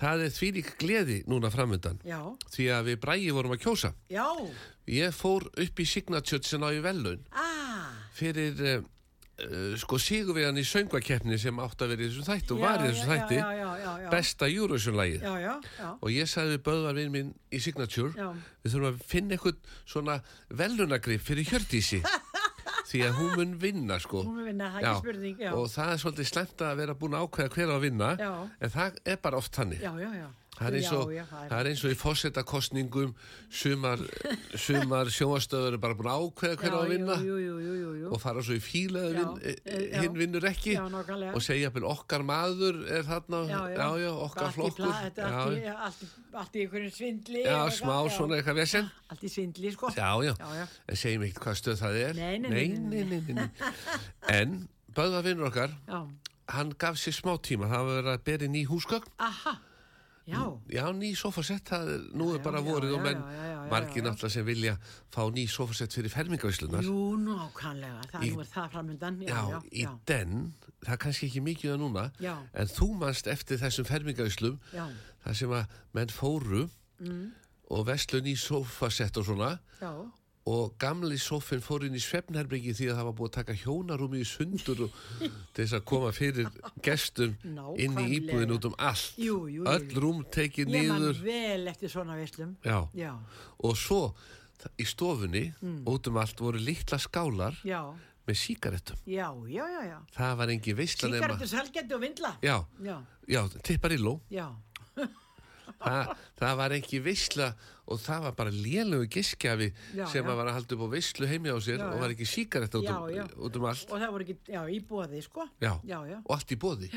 [0.00, 2.00] það er því lík gleði núna framöndan.
[2.04, 2.20] já,
[2.54, 3.92] Því að við bræði vorum að kjósa.
[4.10, 4.26] já.
[4.86, 8.82] Ég fór upp í Signature sem á í velun Ah, fyrir uh,
[9.80, 12.90] sko sigurvegan í söngvakeppni sem átt að vera í þessum þætti og Já, var í
[12.92, 13.38] þessum þætti.
[13.40, 15.24] já, já, besta Eurovision-lægið
[16.02, 18.12] og ég sagði við böðvar vinn minn í Signature
[18.62, 20.18] við þurfum að finna eitthvað svona
[20.50, 22.02] velunagrip fyrir Hjördísi
[22.94, 25.50] því að hún mun vinna sko Hún mun vinna, það er ekki spurning, já.
[25.58, 28.30] og það er svolítið slemt að vera búin að ákveða hver að vinna Já.
[28.60, 30.28] en það er bara oft þannig Já, já, já.
[30.54, 33.14] Það er, eins og, í fósettakostningum
[33.50, 33.98] sumar,
[34.54, 38.20] sumar sjónvastöður er bara búin að ákveða hver á að vinna Jú, jú, jú, og
[38.22, 40.76] fara svo í fíla Já, vin, e, e, hinn vinnur ekki.
[40.76, 40.84] Já,
[41.34, 43.40] og segja jafnvel okkar maður er þarna.
[43.50, 44.92] Já, já, já, okkar í flokkur.
[44.94, 47.42] allt í- í- í einhverjum svindli.
[47.44, 48.90] já, smá svona eitthvað vesen.
[49.10, 49.90] Allt í svindli, sko.
[49.96, 50.34] já, já,
[50.88, 52.14] en segjum ekkert hvað stöð það er.
[52.14, 53.50] Nei, nei, nei,
[54.28, 55.74] en böða vinnur okkar
[56.54, 57.66] hann gaf sér smá tíma.
[57.70, 59.06] Það var að bera ný húsgögn.
[59.18, 59.58] Aha,
[60.26, 60.42] já.
[60.72, 63.22] Já, ný sofasett, það er, nú er Já, bara já, og menn,
[63.70, 64.76] margir náttúrulega sem vilja
[65.12, 66.82] fá ný sofasett fyrir fermingavíslunar.
[66.84, 69.20] Jú, nákvæmlega, það Í- nú er það framöndan.
[69.22, 70.54] Já, Já, já, í den,
[70.84, 72.06] það er kannski ekki mikið það núna,
[72.54, 74.58] en þú manst eftir þessum fermingavíslum,
[75.24, 76.68] það sem að menn fóru
[77.70, 79.92] og veslu ný sofasett og svona, Já,
[80.46, 84.18] og gamli sofinn fór inn í svefnherbyggi því að það var búið að taka hjónarúmi
[84.20, 84.98] í sundur og
[85.56, 86.50] þess að koma fyrir
[86.84, 88.08] gestum inn í Nákvæmlega.
[88.18, 89.14] íbúðin út um allt.
[89.16, 90.68] Jú, jú, jú, Öll rúm tekið.
[92.64, 93.12] Já,
[93.64, 94.02] og svo
[94.80, 95.46] í stofunni
[95.88, 97.80] út um allt voru litla skálar já,
[98.24, 99.98] með síkaretum já, já, já, já.
[100.14, 102.30] það var engi veistla nema Síkaretu, selgetu og vindla.
[102.40, 102.96] já, Já,
[103.28, 104.46] já, tipparilló já,
[105.82, 107.48] það, það var engi veistla
[107.84, 110.28] og það var bara lélögu giskjafi Já, sem já.
[110.30, 112.88] var að halda upp á veistlu heimi á sér Já, og var ekki síkaretta út,
[112.88, 113.90] um, út um allt.
[113.90, 114.38] Og það voru ekki,
[114.72, 115.48] í bóði, sko.
[115.50, 116.92] og allt í bóði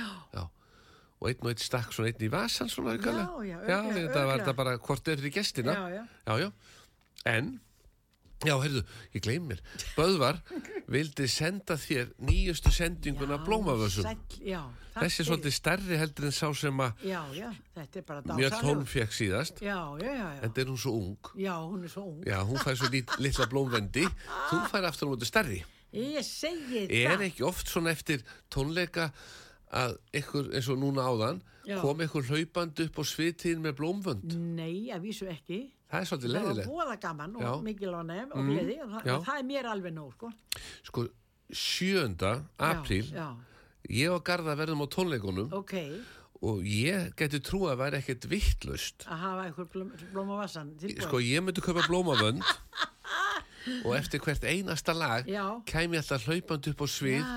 [1.18, 4.44] og einn og einn stakk svona einn í vasan svona aukalega Já, já, þetta var
[4.44, 5.74] þetta bara hvort fyrir gestina.
[6.30, 6.50] Já, já.
[7.26, 7.56] en
[8.46, 8.84] já, heyrðu,
[9.16, 9.62] ég gleym mér.
[9.96, 10.42] Böðvar
[10.92, 14.06] vildi senda þér nýjustu sendinguna blómavössum
[14.98, 18.60] þessi er svolítið stærri heldur en sá sem að Já, já, þetta er bara mjög
[18.62, 19.62] tón fekk síðast.
[19.62, 20.44] Já, já, já, já.
[20.44, 21.32] en það er hún svo ung.
[21.38, 22.22] Já, hún er svo ung.
[22.26, 24.06] já, hún fær svo lít, litla blómvendi.
[24.52, 25.60] Þú fær aftur á móti stærri.
[25.98, 27.28] Ég segi er það.
[27.30, 29.12] ekki oft svona eftir tónleika
[29.74, 31.42] að ykkur eins og núna áðan
[31.82, 34.36] kom ykkur hlaupandi upp á svitin með blómvönd?
[34.56, 35.66] Nei, að vísu ekki.
[35.88, 38.90] Það er svolítið Það var leiðilegt búða gaman og mikil ánægum og Mm, gleði og
[38.92, 40.32] það, það er mér alveg nóg, sko.
[40.84, 41.08] sko
[41.48, 42.44] 7.
[42.60, 43.08] apríl
[43.90, 45.74] ég og Garða verðum á tónleikunum já, ok.
[46.44, 50.74] og ég geti trú að vera ekkert vittlust Að hafa einhver blóm, blóm á vassan
[50.78, 51.08] tilbúin.
[51.08, 52.44] sko ég myndi kaupa blómavönd
[53.88, 55.44] og eftir hvert einasta lag Já.
[55.68, 57.32] kæmi ég alltaf hlaupandi upp á svið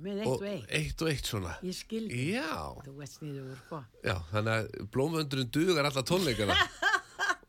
[0.00, 0.70] með eitt og og eitt.
[0.78, 2.22] eitt og eitt svona Ég skildi.
[2.38, 2.54] já,
[2.86, 3.82] Þú ert sniður, sko.
[4.06, 6.56] já, þannig að blómvöndurinn dugar alla tónleikana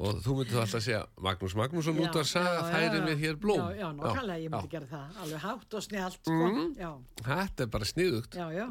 [0.01, 3.61] og þú myndir þá alltaf segja Magnús Magnússon út að saga færi mér hér blóm.
[3.61, 5.19] Já, já, nákvæmlega, ég myndi gera það.
[5.25, 6.37] Alveg hátt og snjált, sko.
[6.47, 6.71] Mm.
[6.79, 6.89] Já,
[7.27, 8.37] Þetta er bara sniðugt.
[8.39, 8.65] Já, já.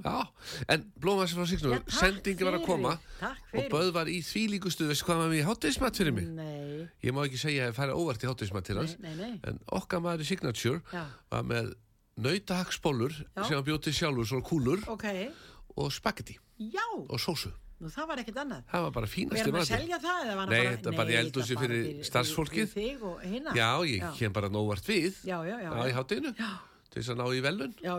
[0.75, 3.69] En blómvæsir frá Signur, Já, takk sendingi var að koma og.
[3.71, 6.27] Böð var í því líkustu veistu hvað maður við hátteismat fyrir mig?
[6.35, 8.97] Nei, Ég má ekki segja að ég færi óvart í hátteismat til hans.
[9.47, 10.83] En okkar maður í Signature
[11.31, 11.73] var með
[12.21, 15.07] nautahagsbólur sem hann bjóti sjálfur svo kúlur Ok,
[15.79, 18.65] og spagetti já, og sósu nú það var ekkert annað.
[18.71, 20.73] Það var bara Og fínasti erum að matur selja það eða var Nei, bara...
[20.77, 22.75] þetta er bara í eldhúsi fyrir starfsfólkið.
[22.75, 23.55] Fyrir þig og hinna.
[23.57, 25.71] Já, ég kem bara nóvart við Já, já, já.
[25.89, 26.35] í hátteginu
[26.91, 27.93] til þess að ná í velun Já,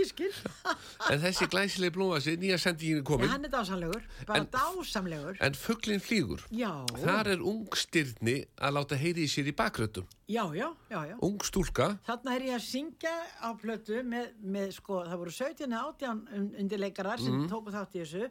[0.00, 0.30] ég skil.
[1.12, 5.36] En þessi glæsilegi blómvæsi, nýja sendingin er Já, komin hann er dásamlegur, bara En- dásamlegur.
[5.44, 6.70] En fugglinn flýgur Já,
[7.02, 10.06] Þar er ung styrni að láta heyri í sér í bakröttum.
[10.30, 11.16] já, já, já, já.
[11.20, 13.12] Ung stúlka, Þarna er ég að syngja
[13.44, 16.24] á plötu með, með sko, það voru 17 átján
[16.64, 18.30] undirleikarar sem tóku þátt í þessu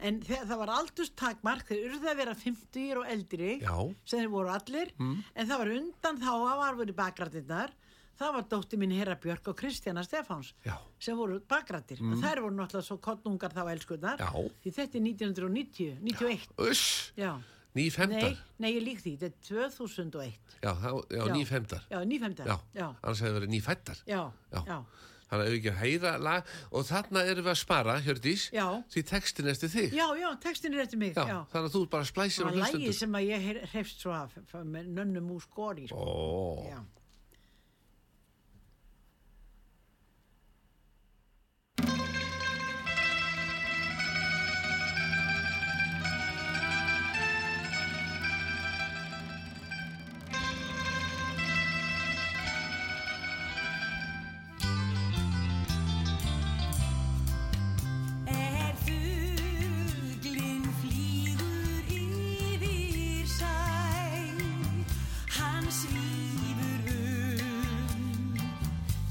[0.00, 3.74] En það var aldurstakmark, þeir urðu að vera 50 og eldri, Já.
[4.08, 7.74] sem þeir voru allir, en það var undan þá að var verið bakrættinnar,
[8.20, 10.76] það var dótti mín Hera Björk og Kristjana Stefáns Já.
[11.00, 15.96] sem voru bakrættir og þær voru náttúrulega svo kottnungar þá elskunar því þetta er 1990,
[16.04, 17.32] 91 Uss, Já.
[17.76, 21.24] ný Nei, nei, ég lík því, þetta er 2001 Já, já, Já.
[21.32, 21.84] ný femdar.
[21.88, 23.98] Já, nýfemdar Já, annars hefði verið ný fættar.
[24.06, 24.64] já, Já.
[24.66, 24.84] já.
[25.30, 28.64] Þannig að ef ekki að heyra lag og þarna erum við að spara, Hjördís, Já.
[28.90, 29.92] því textin er eftir þig.
[29.94, 31.14] Já, já, textin er eftir mig.
[31.14, 32.98] Þannig að þú bara splæsir á Það var lægið hlustundur.
[32.98, 34.34] sem að ég hreifst svo af
[34.66, 36.02] með nönnum úr skori, sko.
[36.02, 36.74] Ó,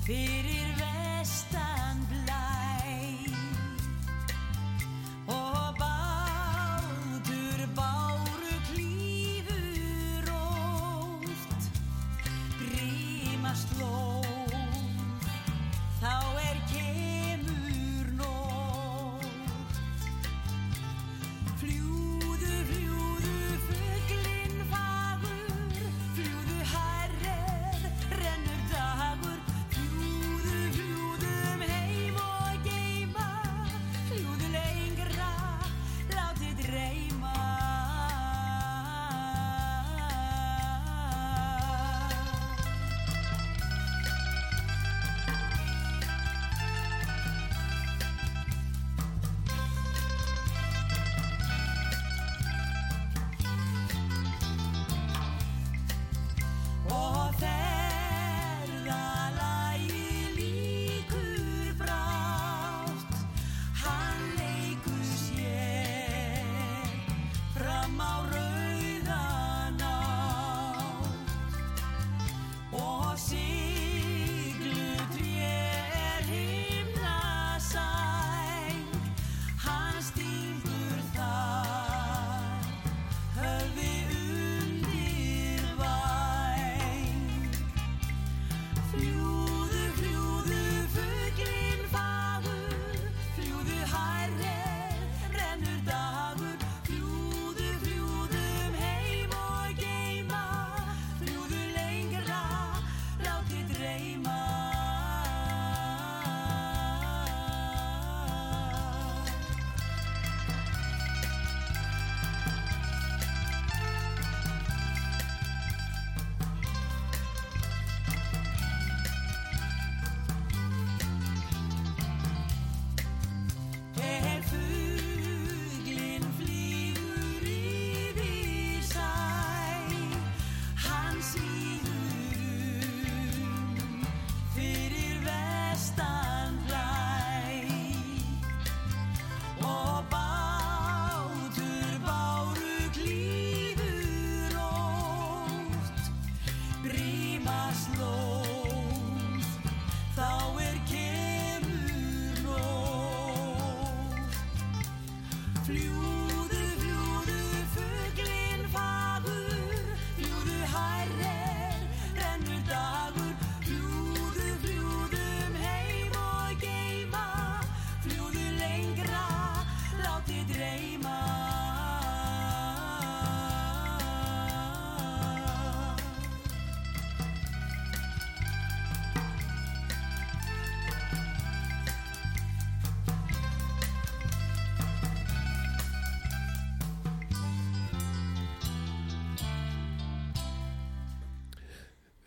[0.10, 0.49] fyrir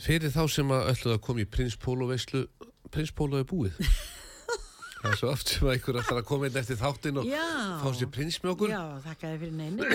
[0.03, 2.47] Fyrir þá sem að öllu að koma í Prins Pólo veislu,
[2.93, 3.77] Prins Pólo er búið.
[5.03, 7.43] Það er svo oft sem að einhver ætlar að koma inn eftir þáttinn og Já.
[7.83, 8.71] fá sér prinsmjókur.
[8.71, 9.89] Já, þakka þið fyrir neini.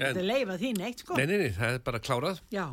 [0.00, 1.18] Þetta er leifa þín eitt, sko.
[1.18, 2.40] Nei, nei, nei, það er bara klárað.
[2.50, 2.64] Já,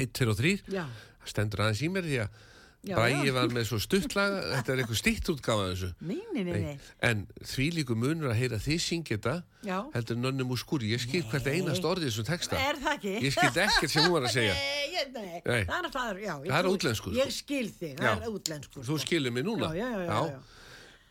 [0.00, 0.52] 1, 2 og 3.
[0.72, 0.84] já,
[1.20, 2.38] Það stendur aðeins í mér því að
[2.82, 2.96] Já.
[2.96, 5.88] var með svo stuttlaga, þetta er eitthvað stýtt útgáfa af þessu.
[6.00, 6.78] nei, nei, nei, nei.
[7.02, 9.34] En því líku munur að heyra þið syngja þetta
[9.68, 9.78] Já.
[9.94, 10.88] heldur nönnum úr skúri.
[10.94, 12.56] Ég skil hvert einast orðið þessum texta.
[12.56, 13.12] Er það ekki?
[13.26, 14.54] Ég skildi ekkert sem hún var að segja.
[14.54, 15.64] Nei, ég- nei, Nei.
[15.68, 16.34] það er náttúrulega, já.
[16.40, 17.20] ég Það er trúi- útlenskur, sko.
[17.20, 18.16] Ég skil þig, það Já.
[18.22, 18.82] er útlenskur.
[18.82, 18.98] Þú sko.
[19.04, 19.68] skilur mig núna.
[19.76, 20.40] Já, já, já.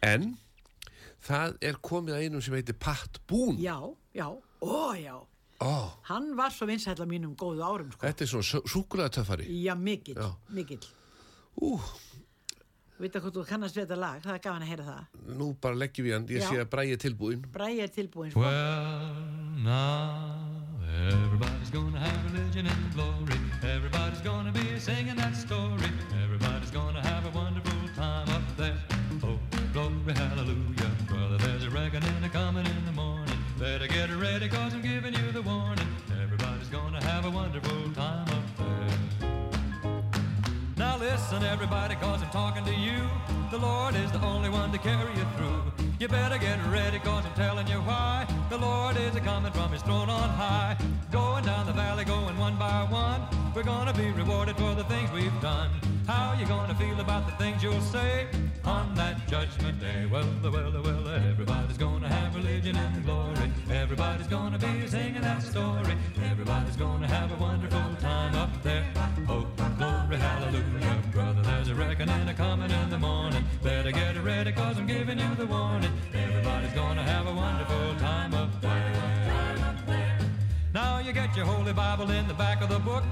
[0.01, 0.37] En
[1.27, 3.77] það er komið að einum sem heitir Pat Boone Já,
[4.15, 4.25] já,
[4.61, 5.19] ó já.
[5.61, 8.07] Ó, Hann var svo vinsæll á mínum góðu árum, sko.
[8.07, 10.15] þetta er svona súkulega töffari Já, mikill,
[10.49, 10.79] mikill.
[11.61, 11.79] Ú,
[12.99, 15.03] Vita hvað þú kannast við þetta lag, það er gaman að heyra það.
[15.39, 16.49] nú bara leggjum við hann ég Já.
[16.49, 18.41] sé að bræði tilbúin Bræði er tilbúin, sko.
[18.43, 19.15] Well,
[19.63, 20.35] now
[21.07, 23.39] everybody's gonna have religion and glory.
[23.63, 25.91] Everybody's gonna be singing that story.
[41.31, 43.07] Listen, everybody, cause I'm talking to you.
[43.51, 45.61] The Lord is the only one to carry you through.
[45.99, 48.25] You better get ready, cause I'm telling you why.
[48.49, 50.75] The Lord is a coming from his throne on high.
[51.11, 53.21] Going down the valley, going one by one.
[53.53, 55.69] We're gonna be rewarded for the things we've done.
[56.07, 58.27] How you gonna feel about the things you'll say
[58.65, 60.07] on that judgment day?
[60.11, 63.51] Well, well, well, everybody's gonna have religion and glory.
[63.69, 65.95] Everybody's gonna be singing that story.
[66.31, 68.85] Everybody's gonna have a wonderful time up there.
[69.27, 69.45] Oh,
[71.79, 71.95] brother.
[71.95, 73.43] There's reckoning a coming in the morning.
[73.63, 75.91] Better get ready, cause I'm giving you the warning.
[76.13, 80.19] Everybody's gonna have a wonderful time up there.
[80.73, 83.03] Now you get your holy Bible in the back of the book.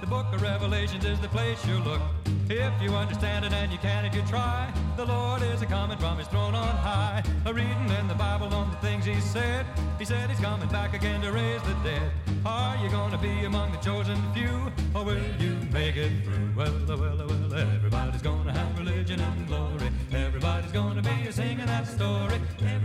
[0.00, 2.00] The book of Revelations is the place you look.
[2.48, 5.98] If you understand it and you can if you try, the Lord is a coming
[5.98, 7.22] from his throne on high.
[7.46, 9.64] A reading in the Bible on the things he said.
[9.98, 12.10] He said he's coming back again to raise the dead.
[12.44, 14.72] Are you gonna be among the chosen few?
[14.94, 16.52] Or will you make it through?
[16.56, 19.90] Well, well, well, everybody's gonna have religion and glory.
[20.12, 22.40] Everybody's gonna be singing that story.
[22.60, 22.81] Everybody's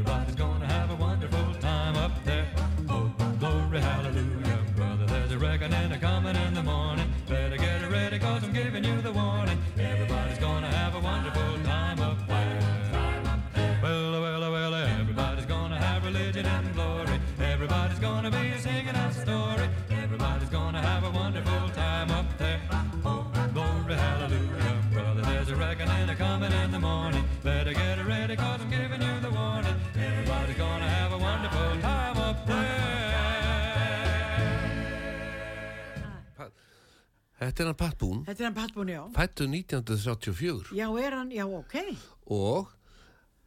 [37.38, 39.02] Þetta er hann Pat Boone Þetta er hann Patbún, já.
[39.14, 41.76] fættu 1934 Já, er hann, já, ok.
[42.34, 42.72] og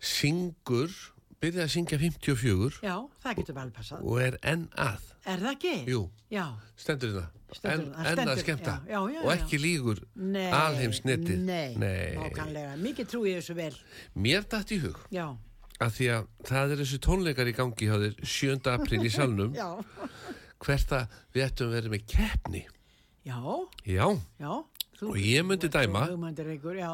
[0.01, 0.93] syngur
[1.41, 4.03] byrjaði að syngja 54 Já, það getur vel passað.
[4.05, 5.73] og er enn að Er það ekki?
[5.91, 6.01] Jú.
[6.33, 6.45] Já,
[6.81, 10.01] stendur þetta Stendur en, það, enn að stendur, skemmta já, já, já, og ekki lígur
[10.15, 10.47] nei.
[10.55, 12.15] alheims netið Nei, Nei.
[12.21, 12.77] nákvæmlega.
[12.85, 13.75] Mikið trúi ég þessu vel.
[14.15, 15.27] mér dætt í hug Já,
[15.83, 18.71] að því að það er þessu tónleikar í gangi hjá þér 7.
[18.77, 19.69] april í salnum já,
[20.63, 22.63] hvert að við ættum verið með keppni
[23.25, 23.39] já,
[23.87, 24.07] já,
[24.41, 24.55] já.
[25.01, 26.01] Þú, Og ég myndi þú dæma.
[26.07, 26.93] svo hugmyndaríkur, já.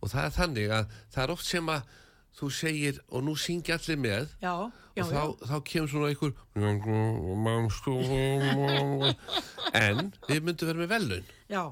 [0.00, 0.84] og það er þannig að
[1.14, 1.82] það er oft sem að
[2.38, 4.52] þú segir og nú syngi allir með Já,
[4.94, 6.32] já, og þá, þá kemur svona einhver
[9.74, 11.64] en við myndum vera með velun já.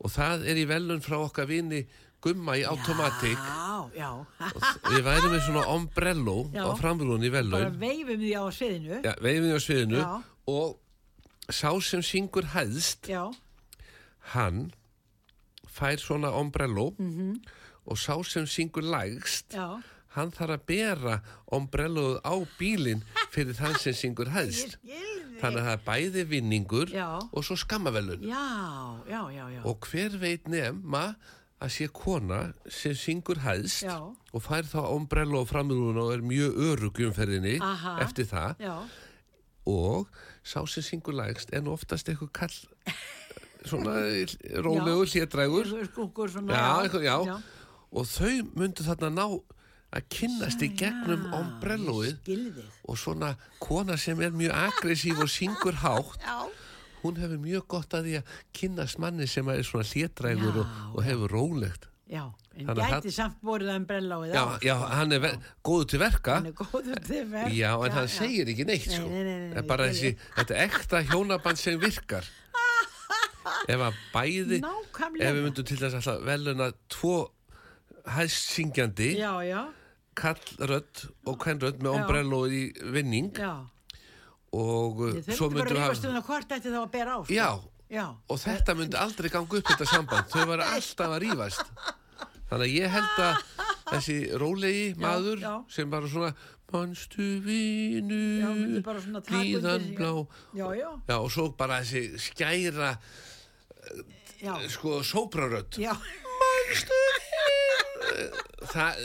[0.00, 1.84] og það er í velun frá okkar vini
[2.24, 2.64] Gumma í
[3.94, 4.08] já.
[4.16, 8.96] og við værum með svona ombrello á framrúðunni í Bara velun veifum því á sviðinu.
[9.04, 10.00] ja, veifin á sviðinu
[10.48, 10.78] og
[11.50, 13.24] sá sem syngur hæðst Já,
[14.34, 14.70] hann
[15.76, 16.92] fær svona ombrello
[17.86, 19.78] og sá sem syngur lægst já.
[20.16, 21.16] hann þarf að bera
[21.52, 24.78] ombrelloð á bílinn fyrir þann sem syngur hæðst
[25.40, 27.20] þannig að það er bæði vinningur Já.
[27.30, 28.24] og svo skammavelun
[29.68, 31.10] og hver veit nema
[31.60, 36.56] að sé kona sem syngur hæðst og fær þá ombrello á framrúðuna og er mjög
[36.72, 37.98] örug í umferðinni Aha.
[38.04, 38.64] eftir það
[39.66, 40.06] og
[40.46, 42.58] sá sem syngur lægst en oftast eitthvað kall
[43.68, 43.96] svona
[44.62, 47.38] rólegur, hlétrægur já, eitthvað, já.
[47.90, 49.26] og þau myndu þarna ná
[49.96, 52.30] að kynnast í gegnum ombrelloið
[52.86, 56.22] og svona kona sem er mjög aggressív og syngur hátt.
[56.22, 56.46] Já.
[57.02, 60.88] hún hefur mjög gott að því að kynnast manni sem er svona hlétrægur og, Já,
[60.94, 62.22] og hefur rólegt Já,
[62.54, 65.24] en Þannig að gæti samt borðið að umbrella á já, já, hann er
[65.66, 67.50] góður til verka Hann er góður til verka.
[67.50, 69.08] já, en hann segir ekki neitt Nei, sko.
[69.10, 72.28] nei, nei, nei, bara þessi, þetta ekta hjónaband sem virkar
[73.74, 75.26] ef að bæði Nákvæmlega.
[75.32, 77.16] ef við myndum til þess að veluna tvo
[79.18, 79.60] Já, já,
[80.14, 81.96] kallrödd og kvenrödd með Já.
[81.98, 82.60] ombrello í
[82.94, 83.50] vinning já.
[84.54, 86.92] og uh, Þau svo myndu bara myndum við rífast um það hvort ætti þá að
[86.94, 87.20] bera á.
[87.26, 87.34] sko.
[87.34, 87.48] já,
[87.90, 88.06] Já.
[88.28, 91.70] og þetta myndi aldrei ganga upp þetta samband, þau var alltaf að rífast.
[92.50, 93.36] Þannig að ég held að
[93.92, 95.52] þessi rólegi maður já.
[95.70, 96.32] sem bara svona
[96.72, 100.10] manstu vinu Já, myndi bara svona taka undir líðan blá?
[100.58, 102.90] Já, já, já, og svo bara þessi skæra
[104.42, 104.54] já.
[104.70, 105.78] sko sóprarödd.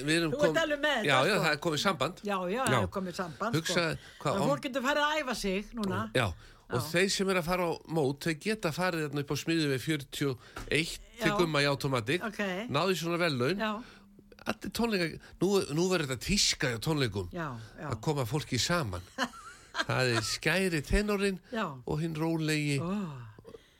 [0.05, 1.43] Vinu það, kom- með Já, já, sko.
[1.43, 2.21] það er komið samband.
[2.25, 3.99] Já, já, það er komið samband Hugsa sko.
[4.21, 5.99] hvað Þannig om- að fólk getur farið að æfa sig núna.
[6.15, 6.27] Já,
[6.71, 9.71] og þeir sem er að fara á mót, þeir geta farið þarna upp á smiðu
[9.71, 12.41] við 41 til gumma í automatic, Ok.
[12.71, 13.65] náðu svona vellaun,
[14.41, 15.11] allir tónleika,
[15.43, 19.05] nú, nú verður þetta tíska á tónleikum, já, já að koma fólki saman.
[19.87, 21.65] það er skæri tenorinn Já.
[21.85, 22.79] og hinn rólegi.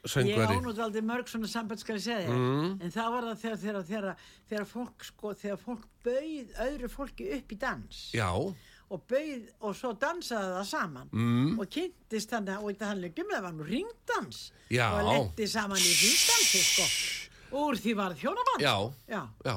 [0.02, 0.58] Ég söngvari.
[0.58, 2.80] ánútt aldrei mörg svona samband skal ég segja mm.
[2.82, 7.28] en það var það þegar, þegar, þegar, þegar fólk sko, þegar fólk bauð öðru fólki
[7.38, 8.30] upp í dans Já,
[8.92, 11.10] og bauð og svo dansaði það saman.
[11.16, 11.60] Mm.
[11.60, 14.40] og kynntist þannig og þetta hann leikum það var nú ringdans.
[14.72, 14.88] Já.
[14.92, 16.88] og lendi saman í ringdansi sko.
[17.62, 18.76] Úr því var þjónaband já,
[19.12, 19.56] já, já.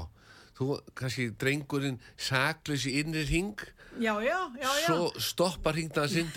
[0.55, 3.59] Þú, kannski drengurinn saklaus í innri hring,
[3.99, 4.87] já, já, já, já.
[4.87, 6.31] svo stoppar hringdansinn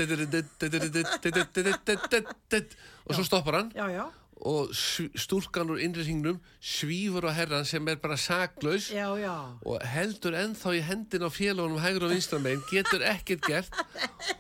[3.08, 3.70] og svo stoppar hann.
[3.78, 4.06] Já, já,
[4.46, 4.74] og
[5.18, 9.34] stúlkan úr innri hringnum svífur á herran sem er bara saklaus já, já.
[9.66, 13.74] og heldur ennþá í hendin á félagunum hægur og vinstramein, getur ekkert gert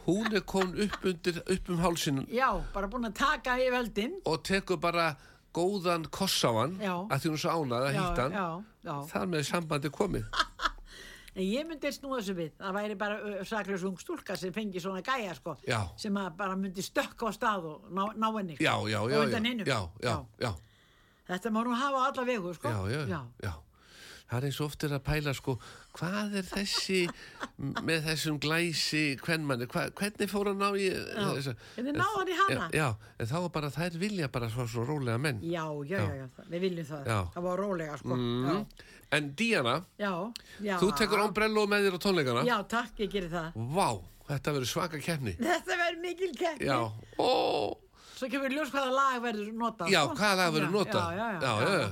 [0.06, 4.20] hún er komin upp, undir, upp um hálsinum já, bara búin að taka í völdin
[4.26, 5.16] og tekur bara
[5.58, 6.94] góðan koss á hann Já.
[7.10, 8.48] að því hún er svo ánað að hýtta hann já,
[8.86, 8.96] já.
[9.10, 10.28] þar með sambandi komið
[11.38, 14.82] En ég myndi snúa þessu við, það væri bara uh, saklaus ung stúlka sem fengi
[14.82, 15.84] svona gæja sko, Já.
[16.02, 18.56] sem bara myndi stökka á stað og ná, ná henni.
[18.58, 19.20] sko, já, já, já,
[19.68, 20.54] já, já, já,
[21.28, 22.72] Þetta má nú hafa alla vegu, sko.
[22.72, 23.54] já, já, já.
[24.28, 25.54] Það er eins og oft er að pæla sko,
[25.96, 26.98] hvað er þessi
[27.88, 32.36] með þessum glæsi kvennmanni, hva, hvernig fór hann á í þessa, Hvernig náði hann í
[32.42, 32.66] hana?
[32.76, 32.88] Já,
[33.24, 36.46] en þá er bara þær vilja bara svo, svo rólega menn Já, já, já, já,
[36.52, 37.08] við viljum það.
[37.08, 37.20] Já.
[37.38, 38.18] Það var rólega, sko.
[38.20, 38.66] mm.
[39.16, 40.12] En Díana, Já,
[40.60, 40.74] já.
[40.82, 43.56] þú tekur ombrello með þér á tónleikana Já, takk, ég gerir það.
[43.78, 43.88] Vá,
[44.28, 46.68] þetta verður svaka keppni Þetta verður mikil keppni.
[46.68, 46.82] Já,
[47.16, 47.32] ó,
[48.18, 49.94] Svo kemur ljós hvaða lag verður notað.
[49.94, 50.20] já, sko.
[50.20, 51.88] hvaða lag verður Já, notað Já, já, já.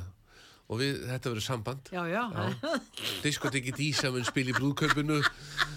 [0.65, 0.73] Já, já.
[0.73, 2.21] Og við, þetta verður samband Já, já.
[3.21, 5.19] Diskoteki Dísa mun spil í brúðkaupinu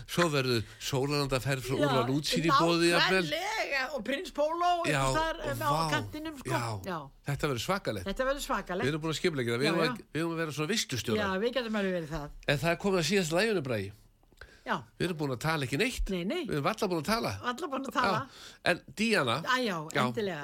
[0.09, 5.93] Svo verður sólanandaferð frá Já, Úrval útsýn í bóði og Prins Pólo Já, þar á
[5.93, 6.49] kantinum, sko.
[6.49, 6.99] já, já.
[7.29, 8.45] Þetta verður svakalegt Þetta verður
[8.81, 9.91] Við erum búin að skipla ekki það, við Já, erum já.
[9.91, 11.27] að, við erum að vera svona Já, vistustjóra.
[12.49, 13.91] En það er komið að síðast lægunu bræði
[14.69, 16.41] Já, Við erum búin að tala ekki neitt Nei, nei.
[16.49, 18.23] Við erum alltaf búin að tala allar búin að tala.
[18.25, 19.77] Já, En Díana Á, já.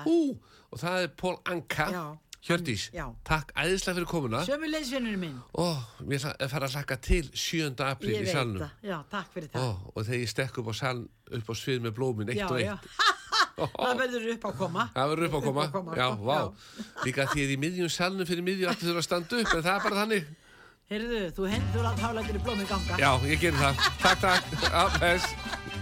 [0.05, 0.19] Ú,
[0.75, 2.05] Og það er Pól Anka Já.
[2.45, 3.07] Hjördís, Já.
[3.25, 5.39] takk æðislega fyrir komuna Sömu leysvinnur minn.
[5.57, 5.65] Ó,
[6.05, 6.21] mér
[6.53, 7.71] fara að hlakka til 7.
[7.87, 8.75] apríl Ég í veit salnum það.
[8.85, 9.79] Já, takk fyrir Ó, það.
[9.95, 11.07] og þegar ég stekk upp á saln
[11.39, 12.75] upp á svið með blómin eitt já, og já.
[12.77, 12.89] eitt
[13.81, 14.85] það verður upp á koma.
[14.95, 17.93] Það verður upp á koma, Upp á koma, já, vá Líka því að í miðjum
[17.97, 20.33] salnum fyrir miðjum allir þurfa að standa upp en það er bara þannig
[20.93, 22.99] Heyrðu, þú hendur að þá lætur í blómi ganga.
[23.01, 25.73] Já, ég gerir það Takk, takk,